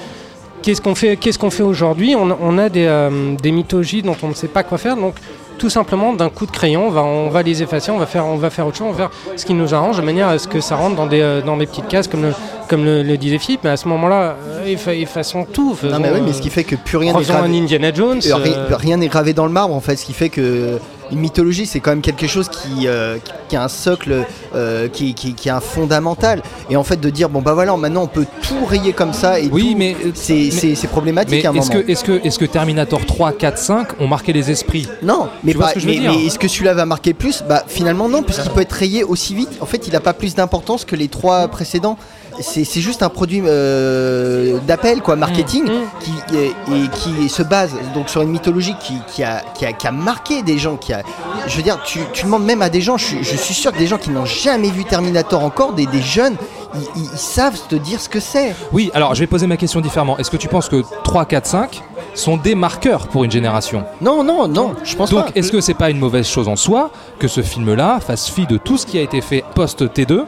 [0.62, 2.16] qu'est-ce qu'on fait, qu'est-ce qu'on fait aujourd'hui?
[2.16, 4.96] On, on a des, euh, des mythologies dont on ne sait pas quoi faire.
[4.96, 5.16] Donc
[5.58, 8.50] tout simplement d'un coup de crayon, on va, les effacer, on va faire, on va
[8.50, 10.62] faire autre chose, on va faire ce qui nous arrange de manière à ce que
[10.62, 12.34] ça rentre dans des, euh, dans des petites cases comme le,
[12.68, 13.62] comme le, le disait Philippe.
[13.64, 15.76] Mais à ce moment-là, euh, effa- effaçons tout.
[15.84, 17.58] Non mais oui, mais euh, ce qui fait que plus rien n'est gravé.
[17.58, 18.22] Indiana Jones.
[18.26, 20.78] Euh, euh, Rien n'est gravé dans le marbre en fait, ce qui fait que
[21.12, 24.88] une mythologie c'est quand même quelque chose qui, euh, qui- qui a un socle, euh,
[24.88, 26.42] qui, qui, qui a un fondamental.
[26.70, 29.40] Et en fait de dire bon bah voilà maintenant on peut tout rayer comme ça
[29.40, 31.84] et Oui, tout, mais c'est problématique Mais à un est-ce moment.
[31.86, 34.88] que, est-ce que, est-ce que Terminator 3, 4, 5 ont marqué les esprits?
[35.04, 36.12] Non, mais, pas- ce mais, dire?
[36.14, 37.44] mais est-ce que celui-là va marquer plus?
[37.48, 39.50] Bah finalement non, puisqu'il peut être rayé aussi vite.
[39.62, 41.98] En fait, il n'a pas plus d'importance que les trois précédents.
[42.40, 45.66] C'est juste un produit euh, d'appel, quoi, marketing,
[46.00, 46.52] qui, et
[46.94, 50.42] qui se base donc sur une mythologie qui, qui a, qui, a, qui a marqué
[50.44, 50.76] des gens.
[50.78, 51.04] Qui a,
[51.48, 53.72] je veux dire, tu, tu demandes même à des gens, je, suis- je suis sûr
[53.72, 56.36] que des gens qui n'ont jamais vu Terminator encore, des, des jeunes,
[56.76, 58.56] ils, ils- ils savent te dire ce que c'est.
[58.72, 60.18] Oui, alors je vais poser ma question différemment.
[60.18, 61.82] Est-ce que tu penses que 3, 4, 5
[62.16, 63.84] sont des marqueurs pour une génération?
[64.02, 65.32] Non, non, non, je pense Donc pas.
[65.36, 68.58] est-ce que c'est pas une mauvaise chose en soi que ce film-là fasse fi de
[68.58, 70.24] tout ce qui a été fait post-T2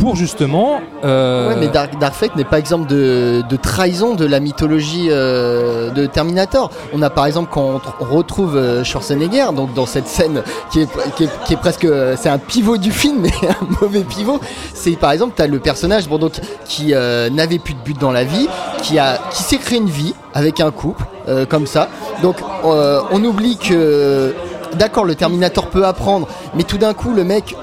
[0.00, 0.80] pour justement...
[1.04, 5.90] euh, Ouais, mais Dark, Dark Fate n'est pas exemple de, trahison de la mythologie euh,
[5.90, 6.70] de Terminator.
[6.94, 10.42] On a par exemple quand on, tr- on retrouve euh, Schwarzenegger, donc dans cette scène
[10.70, 11.86] qui est, presque,
[12.16, 14.40] c'est un pivot du film, mais un mauvais pivot.
[14.74, 16.18] C'est par exemple, tu as le personnage bon,
[16.64, 16.92] qui
[17.32, 18.48] n'avait plus de but dans la vie,
[18.82, 21.04] qui, a, qui s'est créé une vie avec un couple,
[21.48, 21.88] comme ça.
[22.22, 24.34] Donc on oublie que,
[24.74, 27.54] d'accord, le Terminator peut apprendre, mais tout d'un coup, le mec...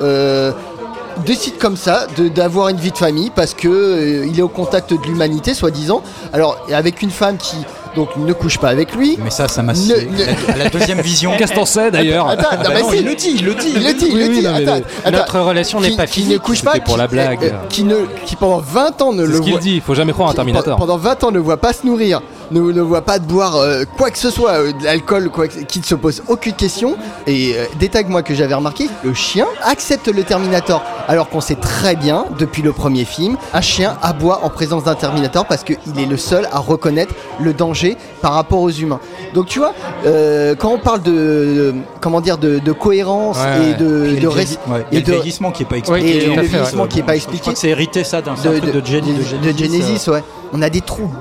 [1.26, 4.92] décide comme ça d'avoir une vie de famille parce que euh, il est au contact
[4.94, 6.02] de l'humanité soi-disant
[6.34, 7.56] alors avec une femme qui
[7.96, 9.74] donc ne couche pas avec lui Mais ça, ça m'a.
[9.74, 11.32] Ne- La, la deuxième vision.
[11.38, 13.72] Qu'est-ce qu'on sait d'ailleurs Attends, attends, Bah non, il le dit, il le dit.
[13.76, 14.46] il le dit, il Oui, le oui, dit.
[14.46, 15.18] non, mais Attends, le- attends.
[15.18, 17.44] Notre relation n'est pas qui ne couche pas pour qui- la blague.
[17.44, 19.82] euh, qui ne qui pendant 20 ans ne C'est le ce qu'il voit dit, il
[19.82, 20.78] faut jamais croire à qui, Terminator.
[20.78, 22.22] Pendant 20 ans ne voit pas se nourrir,
[22.52, 25.48] ne, ne voit pas de boire euh, quoi que ce soit, euh, de l'alcool, quoi,
[25.48, 26.96] que- qui ne se pose aucune question.
[27.26, 30.84] Et euh, détail que moi que j'avais remarqué, le chien accepte le Terminator.
[31.10, 34.96] Alors qu'on sait très bien, depuis le premier film, un chien aboie en présence d'un
[34.96, 39.00] Terminator parce qu'il est le seul à reconnaître le danger par rapport aux humains.
[39.34, 39.74] Donc tu vois,
[40.06, 44.16] euh, quand on parle de, de- comment dire, de, de cohérence Ouais, et de, Et
[44.16, 45.78] de le res- vieilli- ouais, il y a et le de- vieillissement qui est pas
[45.78, 46.02] expliqué.
[46.06, 46.90] Oui, et tout à le fait, vieillissement ouais.
[46.90, 49.58] qui est pas Je expliqué crois que c'est hérité ça d'un truc de, Jenny, de,
[49.58, 50.24] Genesis, ouais.
[50.54, 51.12] On a des trous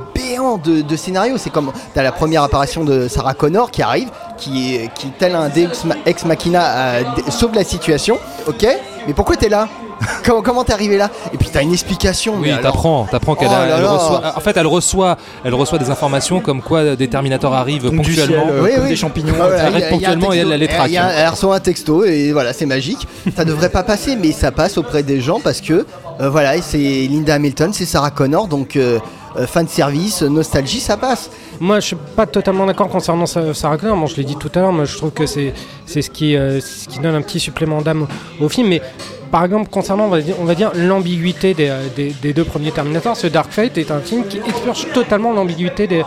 [0.63, 1.37] de, de scénarios.
[1.39, 5.35] C'est comme t'as la première apparition de Sarah Connor qui arrive, qui, est- qui tel
[5.35, 5.69] un Deus
[6.05, 8.19] ex machina euh, sauve la situation.
[8.47, 8.67] Ok,
[9.07, 9.69] mais pourquoi t'es là?
[10.27, 11.09] Comment comment t'es arrivé là?
[11.33, 12.35] Et puis t'as une explication.
[12.39, 14.35] Oui, alors- t'apprends, t'apprends qu'elle Oh reçoit.
[14.37, 18.27] En fait, elle reçoit, elle reçoit des informations comme quoi des Terminators arrivent du ciel,
[18.27, 18.47] ponctuellement.
[18.53, 18.89] euh, Oui, comme oui.
[18.91, 19.33] des champignons.
[19.41, 20.91] Ah, voilà, ponctuellement et elle, elle les traque.
[20.91, 23.09] Y a Elle reçoit un texto et voilà, c'est magique.
[23.35, 25.87] Ça devrait pas passer, mais ça passe auprès des gens parce que
[26.21, 28.99] euh, voilà, c'est Linda Hamilton, c'est Sarah Connor, donc euh,
[29.47, 31.31] fan de service, nostalgie, ça passe.
[31.61, 33.97] Moi, je suis pas totalement d'accord concernant Sa- Sarah Connor.
[33.97, 35.53] Bon, je l'ai dit tout à l'heure, moi, je trouve que c'est
[35.87, 38.07] ce qui euh, ce qui donne un petit supplément d'âme
[38.41, 38.69] au film.
[38.69, 38.81] Mais
[39.31, 43.17] par exemple, concernant, on va dire, dire l'ambiguïté des, euh, des- des deux premiers Terminators,
[43.17, 46.05] ce Dark Fate est un film qui expurge totalement l'ambiguïté des,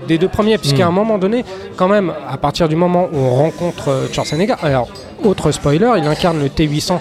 [0.00, 1.44] des- deux premiers, puisqu'à un moment donné,
[1.76, 4.88] quand même, à partir du moment où on rencontre euh, Schwarzenegger, alors
[5.24, 6.98] autre spoiler, il incarne le T800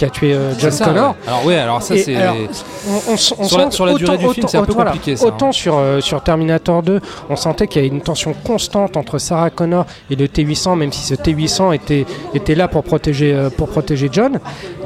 [0.00, 1.10] qui a tué euh, John ça, Connor.
[1.10, 1.16] ouais.
[1.28, 2.16] Alors ouais, alors ça c'est.
[2.16, 5.14] on- on on Sur la- sur la durée du film, c'est un peu voilà, compliqué,
[5.14, 5.28] ça, hein.
[5.28, 9.18] Autant sur, euh, sur Terminator 2, on sentait qu'il y avait une tension constante entre
[9.18, 13.50] Sarah Connor et le T800, même si ce T800 était, était là pour protéger, euh,
[13.50, 14.40] pour protéger John.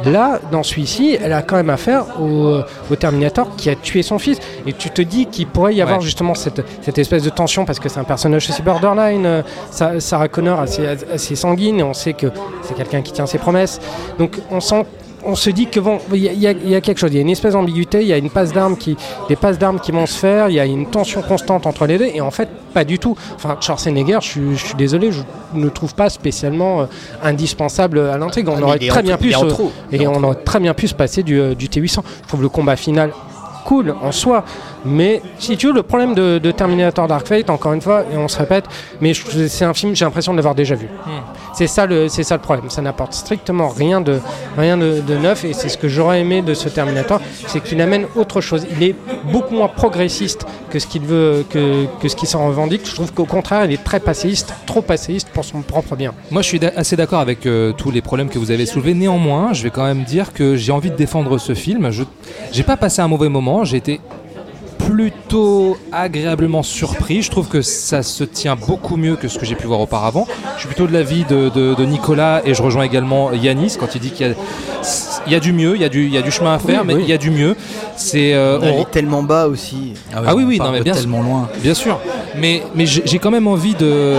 [0.04, 2.58] Là, dans celui-ci, elle a quand même affaire au,
[2.90, 4.38] au Terminator qui a tué son fils.
[4.66, 6.04] Et tu te dis qu'il pourrait y avoir Ouais.
[6.04, 9.44] justement cette, cette espèce de tension parce que c'est un personnage aussi borderline.
[9.70, 12.26] Sa- Sarah Connor assez, assez sanguine et on sait que
[12.62, 13.80] c'est quelqu'un qui tient ses promesses.
[14.18, 14.84] Donc on sent
[15.26, 17.22] on se dit que bon, il y, a- y y quelque chose, il y a
[17.22, 18.96] une espèce d'ambiguïté, il y a une passe d'armes qui,
[19.28, 21.98] des passes d'armes qui vont se faire, il y a une tension constante entre les
[21.98, 23.16] deux, et en fait, pas du tout.
[23.36, 25.20] Enfin, Schwarzenegger, je, suis- je suis désolé, je
[25.54, 26.86] ne le trouve pas spécialement euh,
[27.22, 28.48] indispensable à l'intrigue.
[28.48, 29.46] On Ah, très bien pu se-
[29.92, 32.00] et aurait très bien pu se passer du, euh, du T800.
[32.22, 33.10] Je trouve le combat final
[33.64, 34.44] cool en soi,
[34.84, 38.16] mais si tu veux, le problème de, de Terminator Dark Fate, encore une fois, et
[38.16, 38.64] on se répète,
[39.00, 40.88] mais c'est un film, j'ai l'impression de l'avoir déjà vu.
[41.52, 42.70] C'est ça le, c'est ça le problème.
[42.70, 44.18] Ça n'apporte strictement rien de,
[44.56, 47.80] rien de, de neuf, et c'est ce que j'aurais aimé de ce Terminator, c'est qu'il
[47.80, 48.66] amène autre chose.
[48.76, 48.94] Il est
[49.30, 52.82] beaucoup moins progressiste que ce qu'il veut, que, que ce qu'il s'en revendique.
[52.84, 56.12] Je trouve qu'au contraire, il est très passéiste, trop passéiste pour son propre bien.
[56.30, 58.94] Moi, je suis assez d'accord avec euh, tous les problèmes que vous avez soulevés.
[58.94, 61.90] Néanmoins, je vais quand même dire que j'ai envie de défendre ce film.
[61.90, 62.02] Je
[62.52, 63.64] j'ai pas passé un mauvais moment.
[63.64, 64.00] J'ai été
[64.86, 67.22] plutôt agréablement surpris.
[67.22, 70.26] Je trouve que ça se tient beaucoup mieux que ce que j'ai pu voir auparavant.
[70.54, 73.94] Je suis plutôt de l'avis de, de- de Nicolas et je rejoins également Yanis quand
[73.94, 74.34] il dit qu'il y a,
[75.26, 76.58] il y a du mieux, il y a du, il y a du chemin à
[76.58, 77.02] faire, Oui, mais oui.
[77.04, 77.56] il y a du mieux.
[77.96, 79.94] C'est euh, on- est tellement bas aussi.
[80.14, 81.02] Ah oui, oui, on non, mais bien sûr.
[81.02, 81.48] tellement loin.
[81.62, 81.98] Bien sûr,
[82.38, 84.14] mais, mais j'ai j'ai quand même envie de,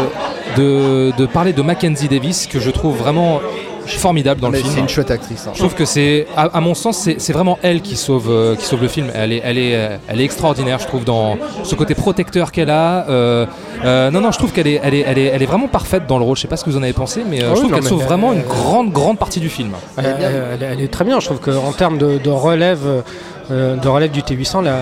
[0.57, 3.39] de, de parler de Mackenzie Davis, que je trouve vraiment
[3.85, 4.71] formidable dans le film.
[4.73, 5.45] c'est une chouette actrice.
[5.47, 5.51] hein.
[5.53, 8.65] Je trouve que c'est, à, à mon sens, c'est vraiment elle qui sauve, euh, qui
[8.65, 9.07] sauve le film.
[9.13, 12.69] Elle est, elle, est, euh, elle est extraordinaire, je trouve, dans ce côté protecteur qu'elle
[12.69, 13.07] a.
[13.09, 13.45] Euh,
[13.83, 16.07] euh, non, non, je trouve qu'elle est, elle est, elle est, elle est vraiment parfaite
[16.07, 16.35] dans le rôle.
[16.35, 17.83] Je sais pas ce que vous en avez pensé, mais euh, Ah je trouve qu'elle
[17.83, 19.71] sauve vraiment une grande, grande partie du film.
[19.97, 21.19] Elle, est très bien.
[21.19, 23.03] Je trouve qu'en termes de, de relève,
[23.51, 24.77] euh, de relève du T800, la,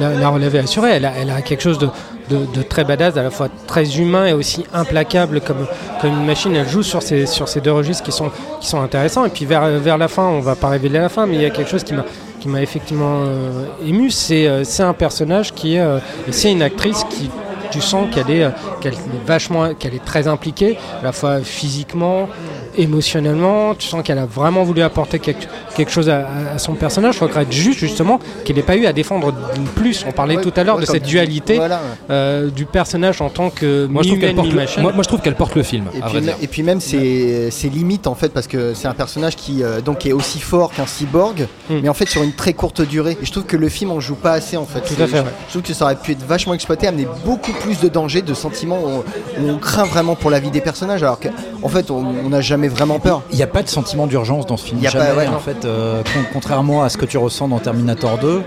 [0.00, 0.90] la, la relève est assurée.
[0.90, 1.88] Elle a, elle a quelque chose de,
[2.30, 5.66] de, de très badass, à la fois très humain et aussi implacable comme,
[6.00, 6.54] comme une machine.
[6.54, 8.30] Elle joue sur ces, sur ces deux registres qui sont,
[8.60, 9.24] qui sont intéressants.
[9.24, 11.46] Et puis vers, vers la fin, on va pas révéler la fin, mais il y
[11.46, 12.04] a quelque chose qui m'a
[12.46, 15.98] qui m'a effectivement euh, ému, c'est euh, un personnage qui est, euh,
[16.30, 17.30] c'est une actrice qui
[17.70, 18.50] tu sens qu'elle est, euh,
[18.80, 22.28] qu'elle est très impliquée, à la fois physiquement,
[22.76, 23.74] émotionnellement.
[23.74, 26.26] Tu sens qu'elle a vraiment voulu apporter quelque, quelque chose à,
[26.58, 27.16] son personnage.
[27.16, 29.32] Je regrette juste justement qu'elle n'ait pas eu à défendre
[29.74, 30.04] plus.
[30.08, 31.80] On parlait Ouais, tout à l'heure ouais, de cette dualité Voilà.
[32.10, 35.08] euh, du personnage en tant que Moi, je trouve qu'elle porte, le, moi, moi, je
[35.08, 35.86] trouve qu'elle porte le film.
[35.94, 36.36] Et à puis, vrai dire.
[36.42, 39.80] et puis même c'est c'est limite en fait parce que c'est un personnage qui euh,
[39.80, 41.80] donc est aussi fort qu'un cyborg Hmm.
[41.82, 43.98] mais en fait sur une très courte durée et je trouve que le film en
[43.98, 45.28] joue pas assez en fait Tout à fait, je, ouais.
[45.46, 48.34] je trouve que ça aurait pu être vachement exploité amener beaucoup plus de danger de
[48.34, 48.98] sentiments où on,
[49.42, 52.40] où on craint vraiment pour la vie des personnages alors qu'en fait on on n'a
[52.40, 54.78] jamais vraiment peur Il n'y a pas de sentiment d'urgence dans ce film.
[54.80, 57.18] Il y a Jamais, pas- ouais, en fait, euh, con- contrairement à ce que tu
[57.18, 58.42] ressens dans Terminator 2.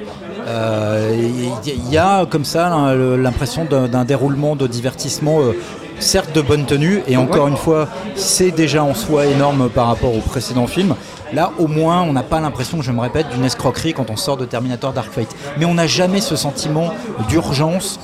[0.47, 1.15] euh,
[1.65, 5.53] Il y a comme ça l'impression d'un d'un déroulement de divertissement, euh,
[5.99, 10.15] certes de bonne tenue, et encore une fois, c'est déjà en soi énorme par rapport
[10.15, 10.95] au précédent film.
[11.33, 14.35] Là, au moins, on n'a pas l'impression, je me répète, d'une escroquerie quand on sort
[14.37, 15.35] de Terminator Dark Fate.
[15.59, 16.91] Mais on n'a jamais ce sentiment
[17.27, 17.99] d'urgence,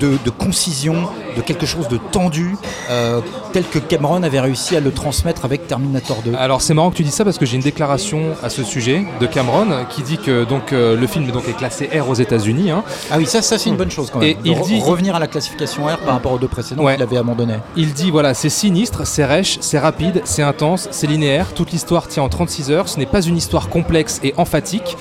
[0.00, 0.94] de, de concision,
[1.36, 2.56] de quelque chose de tendu,
[2.90, 3.20] euh,
[3.52, 6.32] tel que Cameron avait réussi à le transmettre avec Terminator 2.
[6.38, 9.04] Alors c'est marrant que tu dis ça parce que j'ai une déclaration à ce sujet
[9.20, 12.70] de Cameron qui dit que donc euh, le film donc est classé R aux États-Unis.
[12.70, 12.82] hein.
[13.10, 14.28] Ah oui, ça, ça c'est une bonne chose quand même.
[14.30, 16.82] Et De il re- dit- revenir à la classification R par rapport aux deux précédents
[16.84, 16.94] Ouais.
[16.94, 17.54] qu'il avait abandonné.
[17.76, 22.08] Il dit voilà, c'est sinistre, c'est rêche, c'est rapide, c'est intense, c'est linéaire, toute l'histoire
[22.08, 24.96] tient en 36 heures, ce n'est pas une histoire complexe et emphatique,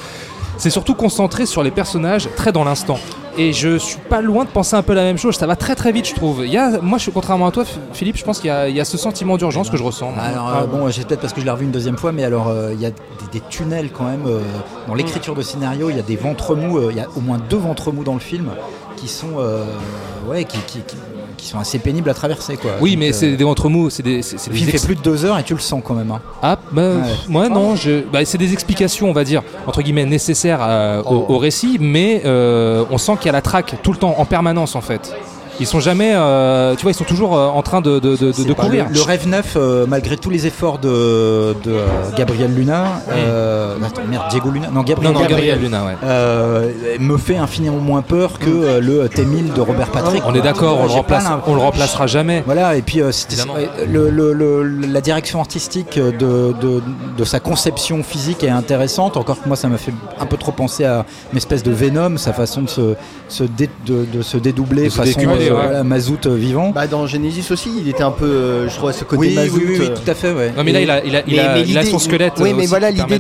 [0.63, 2.97] c'est surtout concentré sur les personnages très dans l'instant.
[3.37, 5.75] Et je suis pas loin de penser un peu la même chose, ça va très
[5.75, 6.45] très vite je trouve.
[6.45, 9.75] Il moi contrairement à toi Philippe, je pense qu'il y, a- ce sentiment d'urgence que
[9.75, 10.13] je ressens.
[10.17, 12.71] Euh, bon, c'est peut-être parce que je l'ai revu une deuxième fois, mais alors euh,
[12.73, 12.91] il y a
[13.33, 14.39] des, tunnels quand même euh,
[14.87, 15.89] dans l'écriture de scénario.
[15.89, 18.13] Il y a des ventres mous, il y a au moins deux ventres mous dans
[18.13, 18.49] le film.
[18.95, 19.35] qui sont,
[20.29, 20.59] ouais, qui-
[21.43, 22.55] qui sont assez pénibles à traverser.
[22.57, 22.71] Quoi.
[22.81, 23.43] Oui, Donc, mais euh, c'est des
[23.89, 25.53] c'est des, c'est- c'est Le des film ex- fait plus de deux heures et tu
[25.53, 26.09] le sens quand même.
[26.11, 26.21] hein.
[26.41, 27.01] Ah, bah, Ouais.
[27.27, 31.25] moi non, je, bah, c'est des explications, on va dire, entre guillemets, nécessaires euh, au,
[31.29, 31.33] Oh.
[31.33, 34.25] au récit, mais euh, on sent qu'il y a la traque tout le temps, en
[34.25, 35.13] permanence en fait.
[35.59, 38.31] Ils sont jamais, euh, tu vois, ils sont toujours euh, en train de, de, de,
[38.43, 38.87] de courir.
[38.89, 41.85] Le, le rêve neuf, euh, malgré tous les efforts de, de, euh,
[42.17, 45.93] Gabriel Luna, euh, attends, merde, Diego Luna, non Gabriel, Non, non, Gabriel Luna, ouais.
[46.03, 50.23] euh, me fait infiniment moins peur que euh, le T1000 de Robert Patrick.
[50.25, 52.41] On est d'accord, on le remplace, on le remplacera jamais.
[52.45, 53.11] Voilà, et puis euh,
[53.87, 56.81] le- le- le- la direction artistique de, de,
[57.17, 59.17] de sa conception physique est intéressante.
[59.17, 62.17] Encore que moi, ça m'a fait un peu trop penser à une espèce de Venom,
[62.17, 62.95] sa façon de se,
[63.27, 65.19] se dé- de, de se dédoubler façon
[65.51, 65.61] ouais.
[65.63, 66.69] voilà, mazout euh, vivant.
[66.69, 69.35] Bah, dans Genesis aussi, il était un peu, euh, je trouve, ce côté oui, oui,
[69.35, 70.53] mazout, oui, oui, euh, tout à fait, ouais.
[70.55, 72.33] Non, mais là, il a, il a, il a, il a son squelette.
[72.39, 73.19] Oui, euh, mais voilà l'idée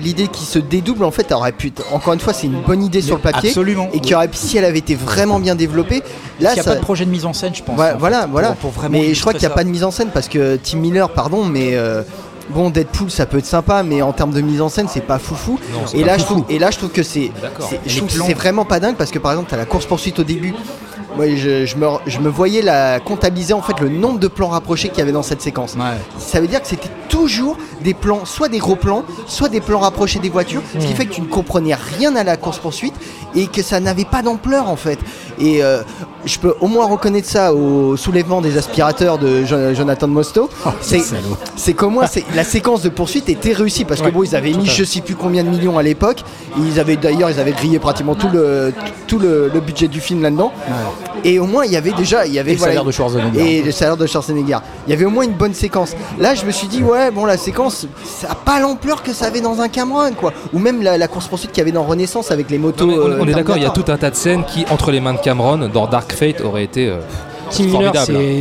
[0.00, 1.68] l'idée qui se dédouble en fait aurait pu.
[1.68, 3.48] être- Encore une fois, c'est une bonne idée sur le papier.
[3.50, 3.88] Absolument.
[3.92, 6.02] Et qui aurait, si elle avait été vraiment bien développée,
[6.40, 6.70] là, il n'y a ça.
[6.72, 7.76] pas de projet de mise en scène, je pense.
[7.76, 8.48] Voilà, en voilà, fait, voilà.
[8.52, 10.28] pour- pour vraiment mais je crois qu'il n'y a pas de mise en scène parce
[10.28, 12.02] que Tim Miller, pardon, mais euh,
[12.50, 15.18] bon, Deadpool, ça peut être sympa, mais en termes de mise en scène, c'est pas
[15.18, 15.58] foufou.
[15.72, 16.40] Non, c'est Et pas là, je foufou.
[16.42, 17.30] trouve, et là, je trouve que c'est,
[17.68, 18.26] c'est- je Les trouve que plans.
[18.26, 20.54] c'est vraiment pas dingue parce que par exemple, tu as la course poursuite au début.
[21.18, 24.48] Moi, je, je me, je me voyais la comptabiliser en fait le nombre de plans
[24.48, 25.72] rapprochés qu'il y avait dans cette séquence.
[25.72, 25.78] ça.
[25.78, 25.84] Ouais.
[26.18, 29.80] Ça veut dire que c'était toujours des plans, soit des gros plans, soit des plans
[29.80, 32.94] rapprochés des voitures, ce qui fait que tu ne comprenais rien à la course poursuite
[33.34, 34.98] et que ça n'avait pas d'ampleur en fait.
[35.40, 35.82] Et euh,
[36.24, 40.48] je peux au moins reconnaître ça au soulèvement des aspirateurs de Jo- Jonathan Mostow.
[40.80, 40.98] c'est
[41.56, 44.52] c'est qu'au moins la séquence de poursuite était réussie parce que Ouais, bon ils avaient
[44.52, 46.22] mis je sais plus combien de millions à l'époque.
[46.58, 48.72] Ils avaient d'ailleurs ils avaient grillé pratiquement tout le
[49.06, 50.52] tout le, le budget du film là-dedans.
[51.24, 52.92] Et au moins il y avait déjà il y avait Et le voilà, salaire de
[52.92, 53.58] Schwarzenegger.
[53.58, 54.58] et le salaire de Schwarzenegger.
[54.86, 55.94] Il y avait au moins une bonne séquence.
[56.18, 59.26] Là, je me suis dit, ouais, bon, la séquence, ça n'a pas l'ampleur que ça
[59.26, 60.32] avait dans un Cameron, quoi.
[60.52, 62.86] Ou même la, la course-poursuite qu'il y avait dans Renaissance avec les motos.
[62.86, 64.64] Non, on, euh, on est d'accord, il y a tout un tas de scènes qui,
[64.70, 66.98] entre les mains de Cameron, dans Dark Fate, auraient été euh,
[67.50, 67.92] Tim Miller,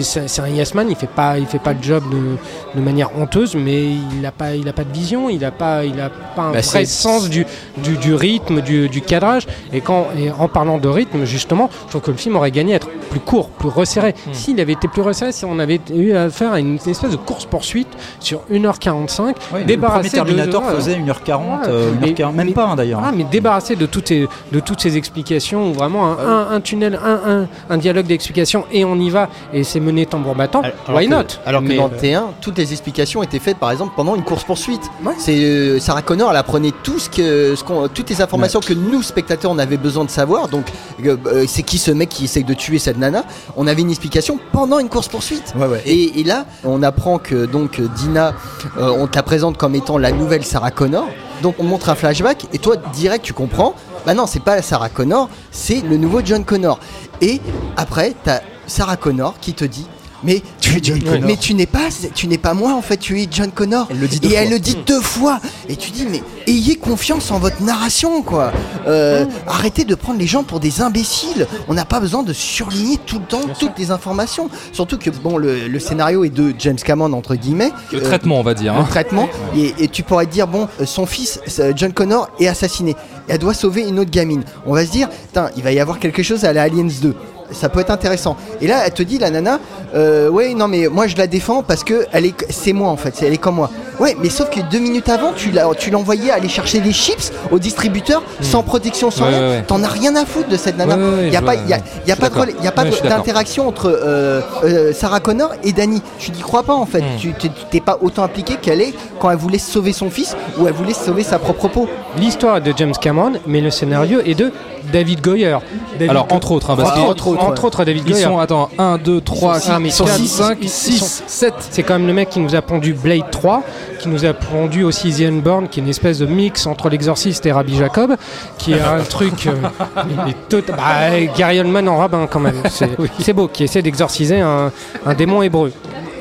[0.03, 0.87] c'est- un yes man.
[0.89, 3.85] Il fait pas, il fait pas le job de, de manière honteuse, mais
[4.17, 5.29] il a pas, il a pas de vision.
[5.29, 7.45] Il a pas, il a pas un Bah, vrai sens du,
[7.77, 9.47] du, du rythme, du, du cadrage.
[9.73, 12.73] Et quand, et en parlant de rythme, justement, je trouve que le film aurait gagné
[12.73, 14.13] à être plus court, plus resserré.
[14.27, 14.33] Hmm.
[14.33, 17.45] S'il avait été plus resserré, si on avait eu affaire à une espèce de course
[17.45, 17.87] poursuite
[18.19, 20.75] sur 1h45, Ouais, le débarrassé de- Terminator ouais.
[20.75, 23.01] faisait 1h40, Ouais, euh, mais- 1h40, même mais- pas hein, d'ailleurs.
[23.03, 26.99] Ah, mais débarrassé de toutes ces, de toutes ces explications, vraiment un, un- un tunnel,
[27.03, 30.99] un, un, un dialogue d'explication, et on y va, et c'est mené tambour battant, Alors
[30.99, 33.57] why que- not Alors que Mais, dans euh, le T1, toutes les explications étaient faites
[33.57, 34.81] par exemple pendant une course poursuite.
[35.17, 38.73] C'est euh, Sarah Connor, elle apprenait tout ce que, ce qu'on- toutes les informations que
[38.73, 40.47] nous spectateurs on avait besoin de savoir.
[40.47, 40.65] Donc
[41.05, 43.23] euh, euh, c'est qui ce mec qui essaye de tuer cette nana?
[43.55, 45.53] On avait une explication pendant une course poursuite.
[45.57, 45.81] Ouais, ouais.
[45.85, 48.33] Et, et là, on apprend que donc Dina,
[48.77, 51.07] euh, on te la présente comme étant la nouvelle Sarah Connor.
[51.41, 53.75] Donc on montre un flashback et toi direct tu comprends.
[54.05, 56.79] Bah non, c'est pas Sarah Connor, c'est le nouveau John Connor.
[57.21, 57.41] Et
[57.75, 59.87] après, t'as Sarah Connor qui te dit.
[60.23, 61.27] Mais tu, es John Connor.
[61.27, 63.85] mais tu n'es pas, tu n'es pas moi en fait, tu es John Connor.
[63.91, 64.53] Elle le dit deux et elle fois.
[64.55, 65.39] le dit deux fois.
[65.69, 68.51] Et tu dis mais ayez confiance en votre narration quoi.
[68.87, 69.29] Euh, Mmh.
[69.47, 71.45] Arrêtez de prendre les gens pour des imbéciles.
[71.67, 74.49] On n'a pas besoin de surligner tout le temps toutes les informations.
[74.73, 77.71] Surtout que bon le, le scénario est de James Cameron entre guillemets.
[77.91, 78.73] Le Euh, traitement, on va dire.
[78.73, 78.87] le hein.
[78.89, 82.47] traitement et, et tu pourrais te dire bon euh, son fils euh, John Connor est
[82.47, 82.95] assassiné
[83.27, 85.09] elle doit sauver une autre gamine on va se dire
[85.55, 87.15] il va y avoir quelque chose à la Aliens 2
[87.51, 89.59] ça peut être intéressant et là elle te dit la nana
[89.95, 92.97] euh, ouais non mais moi je la défends parce que elle est c'est moi en
[92.97, 95.89] fait elle est comme moi ouais mais sauf que deux minutes avant tu l'as tu
[95.91, 99.29] l'envoyais aller chercher des chips au distributeur sans protection sans Hmm.
[99.29, 100.95] Ouais, rien ouais, t'en as rien à foutre de cette nana
[101.27, 102.35] il y a pas y a, y a pas de
[102.71, 102.83] pas
[103.17, 106.01] d'interaction entre euh, euh, Sarah Connor et Danny.
[106.19, 107.01] Tu n'y crois pas en fait.
[107.01, 107.17] Hmm.
[107.19, 107.33] Tu
[107.71, 110.93] t'es- pas autant impliqué qu'elle est quand elle voulait sauver son fils ou elle voulait
[110.93, 111.87] sauver sa propre peau.
[112.17, 114.51] L'histoire de James Cameron, mais le scénario est de
[114.91, 115.57] David Goyer.
[115.97, 118.25] David Alors, entre autres, hein, parce entre, que- autres, entre autres, David Ils Goyer.
[118.25, 121.53] sont, attends, 1, 2, 3, Ah, mais 4, six, 5, ils 6, sont- 7.
[121.71, 123.63] C'est quand même le mec qui nous a pondu Blade 3,
[123.99, 127.45] qui nous a pondu aussi The Unborn, qui est une espèce de mix entre l'exorciste
[127.45, 128.15] et Rabbi Jacob,
[128.57, 129.47] qui est un truc.
[129.47, 129.53] euh,
[130.49, 132.61] tout- bah, Gary Oldman en rabbin quand même.
[132.69, 134.71] C'est c'est beau, qui essaie d'exorciser un,
[135.05, 135.71] un démon hébreu.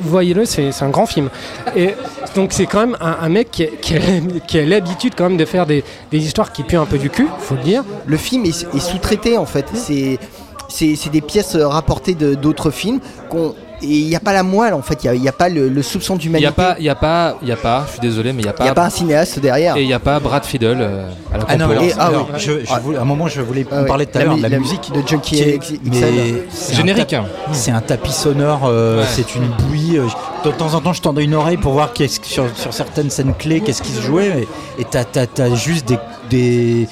[0.00, 1.28] Voyez-le, c'est un grand film.
[1.76, 1.90] Et
[2.34, 4.00] donc c'est quand même un, un mec qui a, qui a-
[4.46, 7.10] qui a l'habitude quand même de faire des, des histoires qui puent un peu du
[7.10, 7.84] cul, faut le dire.
[8.06, 9.66] Le film est, est sous-traité en fait.
[9.74, 14.82] C'est des pièces rapportées d'autres films qu'on et il n'y a pas la moelle en
[14.82, 15.04] fait.
[15.04, 16.48] Il n'y a, il y a pas le, le soupçon Il n'y d'humanité.
[16.48, 18.44] a pas, il y a pas, il y a pas, je suis désolé, mais il
[18.46, 18.80] n'y a Il n'y a pas.
[18.82, 19.76] pas un cinéaste derrière.
[19.76, 21.80] Et il n'y a pas Brad Fiddle euh, à la Ah non, mais compo.
[21.80, 22.40] alors, Et- ah alors, oui.
[22.40, 22.78] je, je Ah.
[22.80, 24.58] voulais- à un moment, je voulais Ah parler tout à La l'heure, mu- la, la
[24.58, 25.78] musique de Junkie qui est- XL.
[25.84, 26.44] mais
[26.74, 27.16] Générique.
[27.52, 29.06] C'est un tapis sonore, euh, Ouais.
[29.10, 29.98] c'est une bouillie.
[29.98, 30.06] euh,
[30.44, 31.92] de temps en temps, je tendais une oreille pour voir
[32.22, 34.46] sur, sur certaines scènes clés, qu'est-ce qui se jouait.
[34.78, 35.98] Et et t'as, t'as juste des,
[36.30, 36.88] des,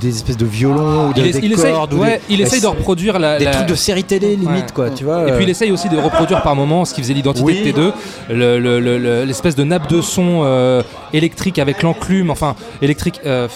[0.00, 2.60] des espèces de violons ou de, Il, des il essaye, cordes ouais, des- il essaye
[2.60, 5.26] de reproduire la, des la- trucs de série télé limite quoi, tu vois.
[5.26, 7.72] Et euh, puis il essaye aussi de reproduire par moment ce qui faisait l'identité Oui.
[7.72, 7.92] de T2,
[8.30, 10.82] le- le- le- le- l'espèce de nappe de son euh,
[11.12, 13.50] électrique avec l'enclume, enfin électrique, euh, f-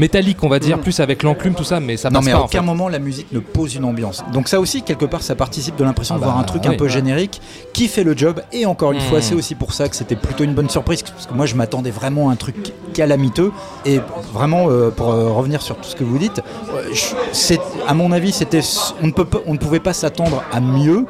[0.00, 2.38] métallique on va dire, plus avec l'enclume, tout ça, mais ça non passe mais pas
[2.38, 2.64] à en aucun fait.
[2.66, 4.24] moment la musique ne pose une ambiance.
[4.32, 6.62] Donc ça aussi quelque part ça participe de l'impression Ah de voir bah, un truc
[6.66, 6.74] oui.
[6.74, 7.40] un peu générique
[7.72, 10.42] qui fait le job et encore une fois c'est aussi pour ça que c'était plutôt
[10.44, 13.52] une bonne surprise parce que moi je m'attendais vraiment à un truc calamiteux
[13.86, 14.00] et
[14.32, 16.40] vraiment euh, pour euh, revenir sur tout ce que vous dites,
[16.74, 17.54] euh, je-
[17.86, 18.60] à mon avis c'était
[19.02, 21.06] on ne peut on ne pouvait pas s'attendre à mieux.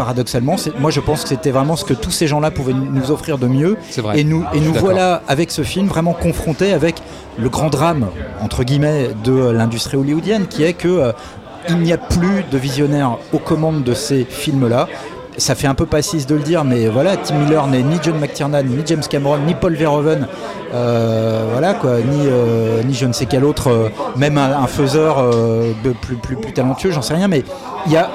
[0.00, 3.36] Paradoxalement, moi je pense que c'était vraiment ce que tous ces gens-là pouvaient nous offrir
[3.36, 3.76] de mieux.
[3.98, 4.18] Vrai.
[4.18, 7.02] Et nous, et voilà avec ce film vraiment confrontés avec
[7.38, 8.06] le grand drame
[8.40, 11.12] entre guillemets de euh, l'industrie hollywoodienne, qui est que euh,
[11.68, 14.88] il n'y a plus de visionnaires aux commandes de ces films-là.
[15.36, 18.18] Ça fait un peu passiste de le dire, mais voilà, Tim Miller n'est ni John
[18.18, 20.26] McTiernan, ni James Cameron, ni Paul Verhoeven,
[20.72, 25.30] euh, voilà quoi, ni, euh, ni je ne sais quel autre, même un, un faiseur
[25.84, 27.44] de plus, plus, plus talentueux, j'en sais rien, mais
[27.86, 28.10] il y a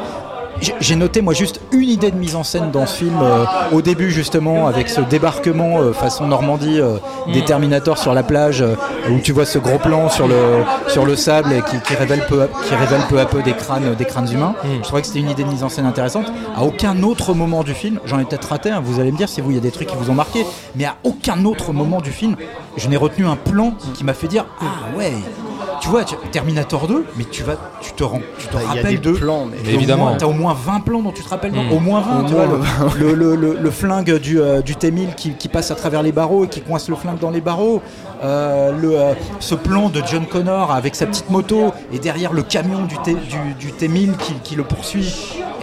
[0.80, 3.43] j'ai- noté moi juste une idée de mise en scène dans ce film euh,
[3.74, 6.97] au début justement avec ce débarquement euh, façon Normandie euh,
[7.34, 7.45] des Mm.
[7.45, 8.64] Terminators sur la plage
[9.10, 12.24] où tu vois ce gros plan sur le sur le sable et qui, qui révèle
[12.28, 14.56] peu à, qui révèle peu à peu des crânes des crânes humains.
[14.64, 14.68] Mm.
[14.78, 16.26] Je trouvais que c'était une idée de mise en scène intéressante.
[16.56, 19.28] À aucun autre moment du film, j'en ai peut-être raté, hein, vous allez me dire
[19.30, 20.45] si vous il y a des trucs qui vous ont marqué,
[20.76, 22.36] mais à aucun autre moment du film,
[22.78, 25.14] je n'ai retenu un plan qui m'a fait dire ah ouais.
[25.86, 28.66] Tu vois, tu- Terminator 2, mais tu vas, tu te rends, tu te Bah, il
[28.66, 30.06] y a rappelles des de plans, mais- T'as au Évidemment.
[30.06, 31.72] moins- T'as au moins 20 plans dont tu te rappelles, non Mm.
[31.74, 32.48] Au moins 20, Au tu vois,
[32.98, 36.02] le, le, le- le- le flingue du, euh, du T-1000 qui, qui passe à travers
[36.02, 37.84] les barreaux et qui coince le flingue dans les barreaux.
[38.24, 42.42] Euh, le, euh, ce plan de John Connor avec sa petite moto et derrière le
[42.42, 45.14] camion du, T, du, du T-1000 qui, qui le poursuit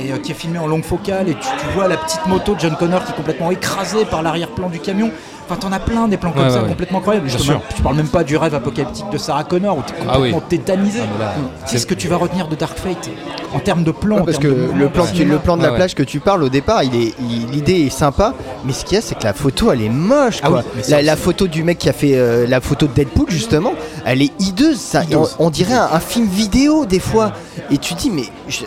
[0.05, 2.55] et euh, qui est filmé en longue focale et tu, tu vois la petite moto
[2.55, 5.11] de John Connor qui est complètement écrasée par l'arrière-plan du camion.
[5.48, 7.28] Enfin, t'en as plein des plans comme Ouais, ça ouais, complètement incroyables.
[7.28, 10.30] Je, je parle même pas du rêve apocalyptique de Sarah Connor où t'es Ah oui.
[10.30, 11.00] complètement tétanisé.
[11.20, 11.32] Ah,
[11.68, 13.11] Qu'est-ce que tu vas retenir de Dark Fate
[13.53, 15.76] en termes de plan Ouais, parce que le plan, le plan de la ouais.
[15.76, 17.14] plage que tu parles au départ, il est,
[17.50, 18.34] l'idée est sympa,
[18.64, 20.38] mais ce qu'il y a, c'est que la photo, elle est moche.
[20.44, 20.62] Ah Quoi.
[20.76, 23.72] oui, la, photo du mec qui a fait euh, la photo de Deadpool, justement,
[24.07, 24.78] elle est hideuse.
[24.80, 25.36] Ça, Hideuse.
[25.40, 27.32] On, on dirait un, un film vidéo des fois.
[27.70, 28.61] Et tu dis, mais, je-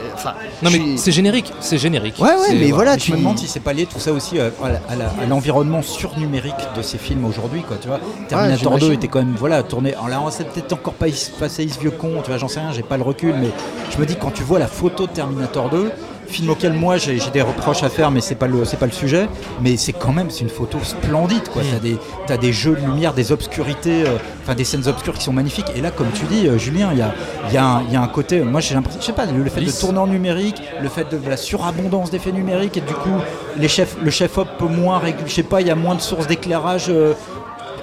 [0.62, 2.16] Non mais c'est générique, c'est générique.
[2.20, 4.00] Ouais, ouais, C'est- mais voilà, Mais tu je me demande si c'est pas lié tout
[4.00, 8.80] ça aussi euh, à, l'environnement surnumérique de ces films aujourd'hui quoi tu vois Terminator 2
[8.80, 8.94] j'imagine.
[8.94, 11.08] était quand même voilà tourné alors là on s'est peut-être encore pas
[11.40, 13.50] passé ce vieux con tu vois j'en sais rien j'ai pas le recul mais
[13.92, 15.92] je me dis quand tu vois la photo de Terminator 2
[16.28, 18.92] film auquel moi j'ai des reproches à faire mais c'est pas le c'est pas le
[18.92, 19.28] sujet
[19.62, 21.98] mais c'est quand même c'est une photo splendide quoi Mm.
[22.28, 25.68] t'as des jeux de lumière des obscurités euh, enfin des scènes obscures qui sont magnifiques
[25.76, 27.14] et là comme tu dis euh, Julien il y a
[27.50, 29.26] il y, a un- il y a un côté moi j'ai l'impression je sais pas
[29.26, 29.76] le fait Lisse.
[29.76, 33.10] de tourner en numérique le fait de la surabondance d'effets numériques et du coup
[33.58, 36.02] les chefs le chef op peut moins je sais pas il y a moins de
[36.02, 37.14] sources d'éclairage euh,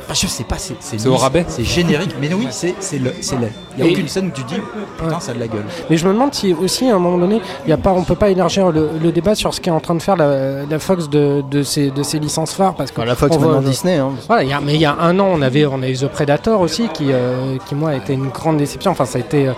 [0.05, 3.12] Enfin, je sais pas, c'est C'est au rabais c'est générique, mais oui, c'est c'est le,
[3.20, 3.53] c'est laid.
[3.76, 4.61] Il y a Et- aucune scène où tu dis
[4.98, 5.64] putain ça a de la gueule.
[5.88, 8.03] Mais je me demande si aussi à un moment donné, il y a pas, on
[8.05, 10.78] peut pas élargir le, le débat sur ce qu'est en train de faire la, la
[10.78, 13.53] Fox de, de, ses, de ses licences phares parce que Enfin, la Fox on voit-
[13.55, 13.96] maintenant Disney.
[13.96, 14.11] Hein.
[14.26, 15.96] Voilà, il y a- mais il y a un an, on avait, on a eu
[15.96, 18.90] The Predator aussi, qui, euh, qui moi a été une grande déception.
[18.90, 19.53] Enfin, ça a été, euh,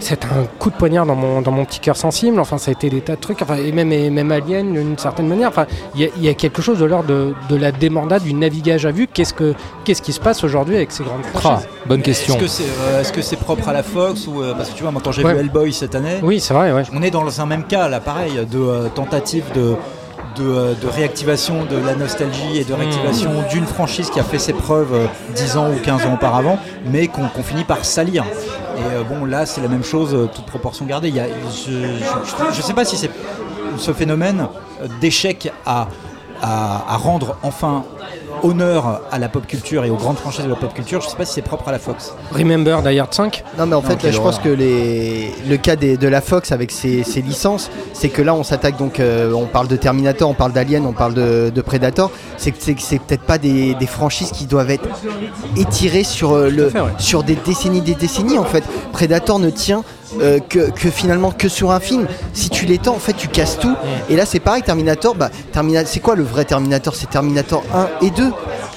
[0.00, 2.40] c'est un coup de poignard dans mon, dans mon petit cœur sensible.
[2.40, 3.42] Enfin, ça a été des tas de trucs.
[3.42, 5.48] Enfin, et même, et même Alien, d'une certaine manière.
[5.48, 8.22] Enfin, il y, a- il y a quelque chose de l'ordre de, de la démordade,
[8.22, 9.06] du navigage à vue.
[9.06, 12.34] Qu'est-ce que, qu'est-ce qui se passe aujourd'hui avec ces grandes Ah, franchises bonne question.
[12.34, 14.74] Est-ce que c'est euh, est-ce que c'est propre à la Fox ou euh, parce que
[14.76, 15.34] tu vois moi quand j'ai Ouais.
[15.34, 16.72] vu Hellboy cette année, Oui, c'est vrai.
[16.72, 16.82] Ouais.
[16.94, 19.74] on est dans un même cas là pareil de euh, tentative de
[20.36, 20.44] de,
[20.80, 24.94] de réactivation de la nostalgie et de réactivation d'une franchise qui a fait ses preuves
[24.94, 28.24] euh, 10 ans ou 15 ans auparavant, mais qu'on qu'on finit par salir.
[28.80, 31.12] Et euh, bon, là, c'est la même chose, euh, toute proportion gardée.
[31.12, 33.10] Je ne sais pas si c'est
[33.76, 34.48] ce phénomène
[35.00, 35.88] d'échec à
[36.96, 37.84] rendre enfin
[38.42, 41.00] honneur à la pop culture et aux grandes franchises de la pop culture.
[41.00, 42.12] Je ne sais pas si c'est propre à la Fox.
[42.32, 45.32] Remember Die Hard 5 Non mais en fait là, je pense que les...
[45.48, 48.76] le cas des- de la Fox avec ses, ses licences, c'est que là on s'attaque
[48.76, 52.50] donc, euh, on parle de Terminator, on parle d'Alien, on parle de, de Predator, c'est
[52.52, 54.88] que c'est peut-être pas des, des franchises qui doivent être
[55.56, 56.90] étirées sur, euh, le, fait, ouais.
[56.98, 58.64] sur des décennies des décennies en fait.
[58.92, 59.82] Predator ne tient
[60.20, 62.06] euh, que, que finalement que sur un film.
[62.32, 63.74] Si tu l'étends en fait tu casses tout.
[64.08, 66.94] Et là c'est pareil Terminator, bah, Termina- c'est quoi le vrai Terminator?
[66.94, 68.19] C'est Terminator 1 et 2.
[68.20, 68.32] deux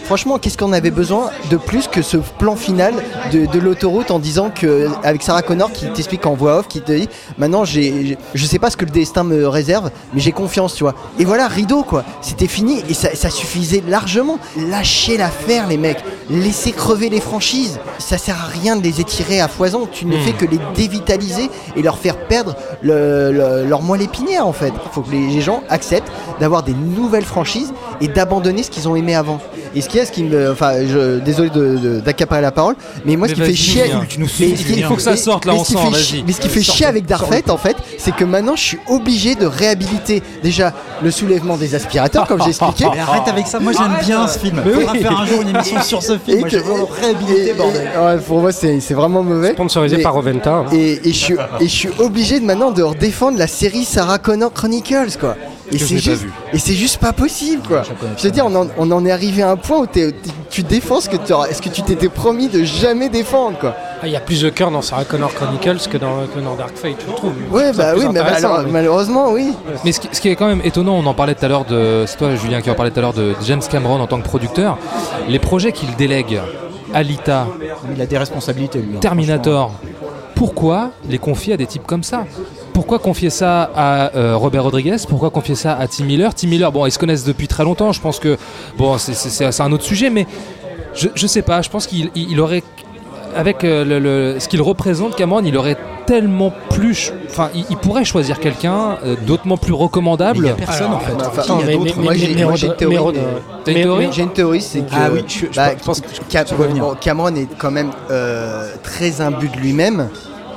[0.05, 2.93] Franchement, qu'est-ce qu'on avait besoin de plus que ce plan final
[3.31, 6.81] de, de l'autoroute en disant que avec Sarah Connor qui t'explique en voix off, qui
[6.81, 10.33] te dit maintenant j'ai, je sais pas ce que le destin me réserve, mais j'ai
[10.33, 10.93] confiance, tu vois.
[11.19, 14.39] Et voilà, rideau quoi, c'était fini et ça, ça suffisait largement.
[14.69, 17.79] Lâchez l'affaire les mecs, laissez crever les franchises.
[17.97, 19.87] Ça sert à rien de les étirer à foison.
[19.91, 20.21] Tu ne Hmm.
[20.21, 24.73] fais que les dévitaliser et leur faire perdre le- le- leur moelle épinière en fait.
[24.85, 28.95] Il faut que les gens acceptent d'avoir des nouvelles franchises et d'abandonner ce qu'ils ont
[28.95, 29.39] aimé avant.
[29.75, 31.49] Et ce qu'il y a, ce qui me, enfin, je, désolé
[32.03, 33.85] d'accaparer la parole, mais moi, ce qui fait chier.
[34.69, 36.03] Il faut que ça sorte, là, mais on ce qui sent, fait vas-y.
[36.03, 37.03] chier- Mais ce qui fait chier avec.
[37.13, 41.75] Fate, en fait, c'est que maintenant, je suis obligé de réhabiliter déjà le soulèvement des
[41.75, 42.85] aspirateurs, comme j'ai expliqué.
[42.93, 44.61] Mais arrête avec ça, moi j'aime bien ce film.
[44.65, 44.99] Mais Faudra oui.
[45.01, 46.37] faire un jour une émission sur ce film.
[46.37, 47.89] Et Moi que- je veux réhabiliter, bordel.
[48.27, 49.51] Pour moi, c'est c'est vraiment mauvais.
[49.53, 50.51] Sponsorisé par Roventa.
[50.53, 50.65] hein.
[50.71, 54.51] Et, je suis, et je suis obligé de maintenant de redéfendre la série Sarah Connor
[54.53, 55.35] Chronicles, quoi.
[55.71, 56.31] Et c'est juste, vu.
[56.51, 57.83] et c'est juste pas possible, quoi.
[58.17, 60.13] Je veux dire, on en, on en est arrivé à un point où t'es-
[60.49, 63.73] tu défends ce que tu est-ce que tu t'étais promis de jamais défendre, quoi.
[64.01, 66.55] Ah, Il y a plus de cœur dans Sarah Connor Chronicles que dans, que dans
[66.55, 67.31] Dark Fate, je trouve.
[67.51, 69.53] Ouais, bah oui, mais intéressant, alors, mais- malheureusement, oui.
[69.85, 71.63] Mais ce qui, ce qui est quand même étonnant, on en parlait tout à l'heure
[71.65, 72.03] de.
[72.07, 74.25] C'est toi, Julien, qui en parlait tout à l'heure de James Cameron en tant que
[74.27, 74.77] producteur.
[75.29, 76.41] Les projets qu'il délègue,
[76.93, 77.47] Alita,
[77.95, 78.97] Il a des responsabilités lui.
[78.97, 79.71] hein, Terminator,
[80.35, 82.25] pourquoi les confier à des types comme ça?
[82.73, 84.95] Pourquoi confier ça à euh, Robert Rodriguez?
[85.07, 86.33] Pourquoi confier ça à Tim Miller?
[86.33, 88.37] Tim Miller, bon, ils se connaissent depuis très longtemps, je pense que.
[88.77, 90.25] Bon, c'est- un autre sujet, mais
[90.95, 92.63] je, je sais pas, je pense qu'il il- il aurait.
[93.35, 97.11] Avec euh, le, le- ce qu'il représente, Cameron, il aurait tellement plus.
[97.29, 100.39] Enfin, il, il pourrait choisir quelqu'un euh, d'autrement plus recommandable.
[100.41, 101.13] Mais il a personne, en fait.
[101.13, 104.09] Enfin, a mais- mais- Moi, j'ai une théorie.
[104.11, 106.45] J'ai une théorie, c'est que, Ah oui, je- je bah, pense que Cam-
[106.79, 110.09] bon, Cameron est quand même euh, très imbu de lui-même,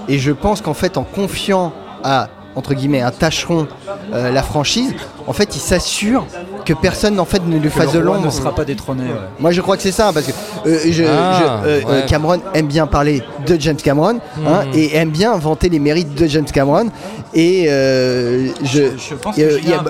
[0.09, 1.73] et je pense qu'en fait, en confiant
[2.05, 3.67] à entre guillemets un tâcheron
[4.15, 4.95] euh, la franchise,
[5.27, 6.25] en fait, il s'assure
[6.65, 8.25] que personne en fait ne lui Que fasse de l'ombre.
[8.25, 9.03] ne sera pas détrôné.
[9.03, 9.11] ouais.
[9.39, 10.33] Moi, je crois que c'est ça, parce que
[10.67, 12.07] euh, je- Ah, je- euh, ouais.
[12.07, 14.73] Cameron aime bien parler de James Cameron hein, Mhm.
[14.75, 16.87] et aime bien vanter les mérites de James Cameron.
[17.35, 19.85] Et euh, je, Je pense euh, il y a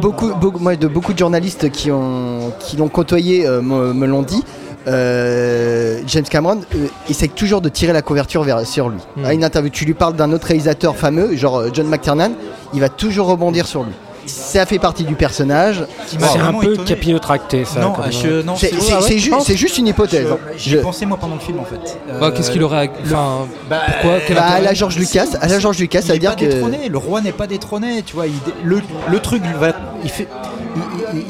[0.00, 4.22] beaucoup, moi, de beaucoup de journalistes qui ont, qui l'ont côtoyé euh, me, me l'ont
[4.22, 4.44] dit.
[4.88, 8.98] Euh, James Cameron euh, essaie toujours de tirer la couverture vers, sur lui.
[9.16, 9.24] Mhm.
[9.24, 12.30] À une interview, tu lui parles d'un autre réalisateur fameux, genre euh, John McTiernan,
[12.74, 13.92] il va toujours rebondir sur lui.
[14.26, 15.86] Ça fait partie du personnage.
[16.06, 17.80] C'est un peu capillotracté, ça.
[17.80, 20.26] Non, comme, je- non, C'est ju- juste une hypothèse.
[20.30, 20.36] hein.
[20.54, 21.98] J'y Je- ai pensé moi pendant le film en fait.
[22.06, 22.90] Bah, Euh, Qu'est-ce qu'il aurait.
[23.06, 26.12] Enfin, Bah, pourquoi Quel Bah, à la George Lucas, à la George Lucas, il ça
[26.12, 28.26] veut dire pas que détrôné, le roi n'est pas détrôné, tu vois.
[28.26, 28.34] il
[28.64, 29.68] le, le truc, il, va,
[30.04, 30.28] il, fait,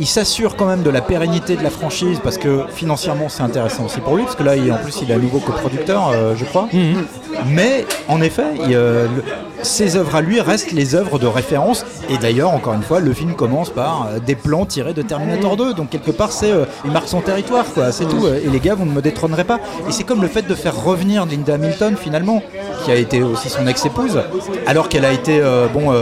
[0.01, 3.85] il, s'assure quand même de la pérennité de la franchise parce que financièrement c'est intéressant
[3.87, 6.35] aussi pour lui, parce que là, il, en plus, il est à nouveau coproducteur, euh,
[6.37, 6.69] je crois.
[6.73, 7.05] Mhm.
[7.47, 9.23] Mais en effet, il, euh, le-
[9.63, 11.85] ses œuvres à lui restent les œuvres de référence.
[12.09, 15.57] Et d'ailleurs, encore une fois, le film commence par euh, des plans tirés de Terminator
[15.57, 15.75] 2.
[15.75, 16.53] Donc quelque part, c'est
[16.85, 17.93] il marque son territoire, quoi.
[17.93, 18.27] C'est tout.
[18.29, 19.59] Et les gars, vous ne me détrônerez pas.
[19.89, 22.43] Et c'est comme le fait de faire revenir Linda Hamilton finalement,
[22.85, 24.21] qui a été aussi son ex-épouse,
[24.67, 25.41] alors qu'elle a été
[25.73, 25.93] bon,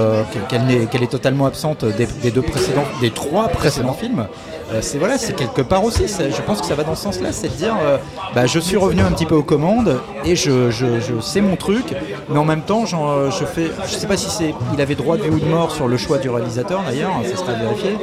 [0.49, 4.29] qu'elle est totalement absente des, des deux précédents, des trois précédents films.
[4.73, 6.05] Euh, c'est voilà, c'est quelque part aussi.
[6.09, 7.99] Je pense que ça va dans ce sens-là, c'est de dire, euh,
[8.35, 11.55] bah, je suis revenu un petit peu aux commandes et je, je, je sais mon
[11.55, 11.85] truc,
[12.29, 15.17] mais en même temps, euh, je fais, je sais pas si c'est, il avait droit
[15.17, 17.97] de vie ou de mort sur le choix du réalisateur d'ailleurs, ça sera vérifié.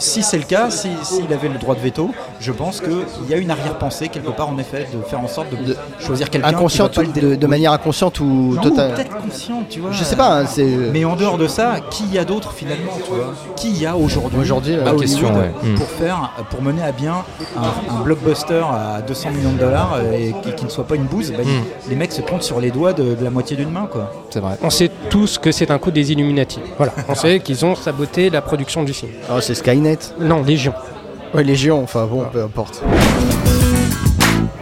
[0.00, 2.10] Si c'est le cas, si- s'il avait le droit de veto,
[2.40, 5.50] je pense qu'il y a une arrière-pensée quelque part en effet de faire en sorte
[5.50, 8.94] de, De- choisir quelqu'un qui va inconsciente pas ou le de, manière inconsciente ou totale.
[8.94, 9.90] peut-être consciente, tu vois.
[9.92, 10.64] Je sais pas, hein, c'est.
[10.64, 13.34] Mais en dehors de ça, qui y a d'autre finalement, tu vois?
[13.56, 14.38] Qui y a aujourd'hui?
[14.40, 15.50] Aujourd'hui, Hollywood question, ouais.
[15.62, 15.74] Mm.
[15.74, 16.07] pour faire,
[16.50, 17.24] pour mener à bien
[17.56, 21.04] un, un blockbuster à 200 millions de dollars et qui, qui ne soit pas une
[21.04, 21.48] bouse bah, Mm.
[21.86, 24.12] ils- Les mecs se comptent sur les doigts de, de la moitié d'une main, quoi.
[24.30, 24.56] C'est vrai.
[24.62, 26.60] On sait tous que c'est un coup des Illuminati.
[26.76, 29.12] Voilà, on sait qu'ils ont saboté la production du film.
[29.30, 29.98] Oh, c'est Skynet.
[30.20, 30.72] Non, Légion.
[31.34, 32.82] Ouais, Légion, enfin bon, peu importe.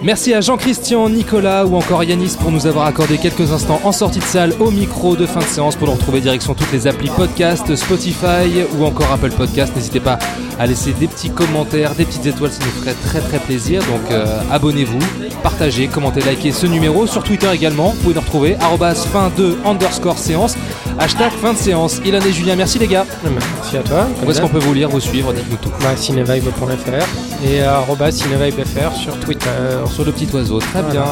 [0.07, 4.21] Merci à Jean-Christian, Nicolas ou encore Yanis pour nous avoir accordé quelques instants en sortie
[4.21, 7.09] de salle au micro de fin de séance pour nous retrouver direction toutes les applis
[7.09, 9.75] podcast, Spotify ou encore Apple Podcast.
[9.75, 10.21] N'hésitez pas
[10.61, 13.81] à laisser des petits commentaires, des petites étoiles, ça nous ferait très très plaisir.
[13.81, 15.01] Donc euh, abonnez-vous,
[15.43, 17.89] partagez, commentez, likez ce numéro sur Twitter également.
[17.89, 18.57] Vous pouvez nous retrouver
[19.13, 20.55] fin de underscore séance,
[21.01, 22.01] hashtag fin de séance.
[22.05, 23.07] Ilan et Julien, merci les gars.
[23.25, 24.07] Merci à toi.
[24.25, 25.73] Où est-ce qu'on peut vous lire, vous suivre Dites-nous tout.
[25.83, 27.63] bah, cinevibe.fr et
[28.95, 29.49] sur Twitter.
[29.95, 30.89] Sur le petit oiseau, très Voilà.
[30.91, 31.05] bien.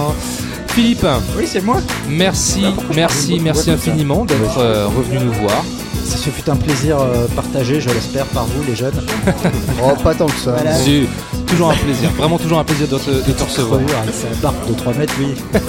[0.68, 1.07] Philippe,
[1.37, 1.76] Oui, c'est moi.
[2.09, 5.62] merci, je merci, merci infiniment d'être euh, revenu nous voir.
[6.05, 9.01] Ce fut un plaisir euh, partagé, je l'espère, par vous, les jeunes.
[9.82, 10.53] Oh, pas tant que ça.
[10.53, 10.74] Voilà.
[10.74, 11.03] C'est
[11.47, 13.80] toujours un plaisir, vraiment toujours un plaisir de te, de te recevoir.
[14.03, 15.35] Avec sa barbe de 3 mètres, oui.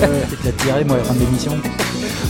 [0.43, 1.51] La tirer, moi, à la fin de l'émission.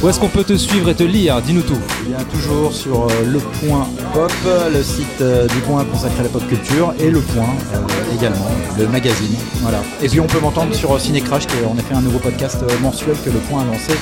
[0.03, 1.41] Où est-ce qu'on peut te suivre et te lire?
[1.41, 1.77] Dis-nous tout.
[2.05, 4.31] Eh bien, toujours sur euh, Le Point Pop,
[4.71, 7.77] le site euh, du Point consacré à la pop culture, et Le Point euh,
[8.13, 8.47] également,
[8.77, 9.35] le magazine.
[9.61, 9.81] Voilà.
[10.01, 12.19] Et puis on peut m'entendre sur euh, Ciné Crash, qui est en effet un nouveau
[12.19, 13.93] podcast euh, mensuel que Le Point a lancé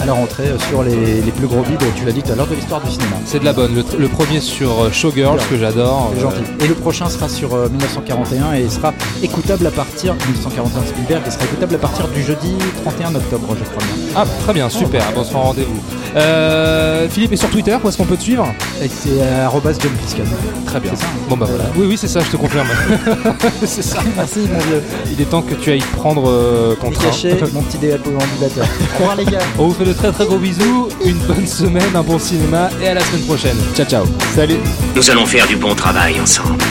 [0.00, 2.34] à la rentrée euh, sur les, les plus gros bides, tu l'as dit tout à
[2.34, 3.16] l'heure, de l'histoire du cinéma.
[3.24, 3.74] C'est de la bonne.
[3.74, 6.10] Le, le premier sur euh, Showgirls que j'adore.
[6.14, 6.42] C'est gentil.
[6.60, 8.92] Et le prochain sera sur euh, 1941 et sera
[9.22, 13.64] écoutable à partir 1941 Spielberg et sera écoutable à partir du jeudi 31 octobre, je
[13.64, 14.04] crois bien.
[14.14, 15.12] Ah, très bien, super.
[15.12, 15.80] Bon, on se rend rendez-vous.
[16.16, 18.46] Euh, Philippe est sur Twitter, où est-ce qu'on peut te suivre?
[18.80, 19.74] C'est euh, arrobas.
[19.74, 20.94] Très bien.
[20.96, 21.64] Ça, hein Bon bah voilà.
[21.76, 22.66] Oui, oui, c'est ça, je te confirme.
[23.64, 24.00] c'est ça.
[24.16, 24.82] Merci mon vieux.
[25.12, 27.06] Il est temps que tu ailles prendre euh, ton train.
[27.06, 28.66] Caché mon petit l'ambulateur.
[28.94, 29.38] Au revoir les gars.
[29.58, 32.88] On vous fait de très très gros bisous, une bonne semaine, un bon cinéma et
[32.88, 33.56] à la semaine prochaine.
[33.74, 34.04] Ciao ciao.
[34.34, 34.58] Salut.
[34.96, 36.62] Nous allons faire du bon travail ensemble.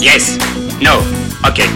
[0.00, 0.38] Yes.
[0.80, 1.02] No.
[1.44, 1.68] Ok.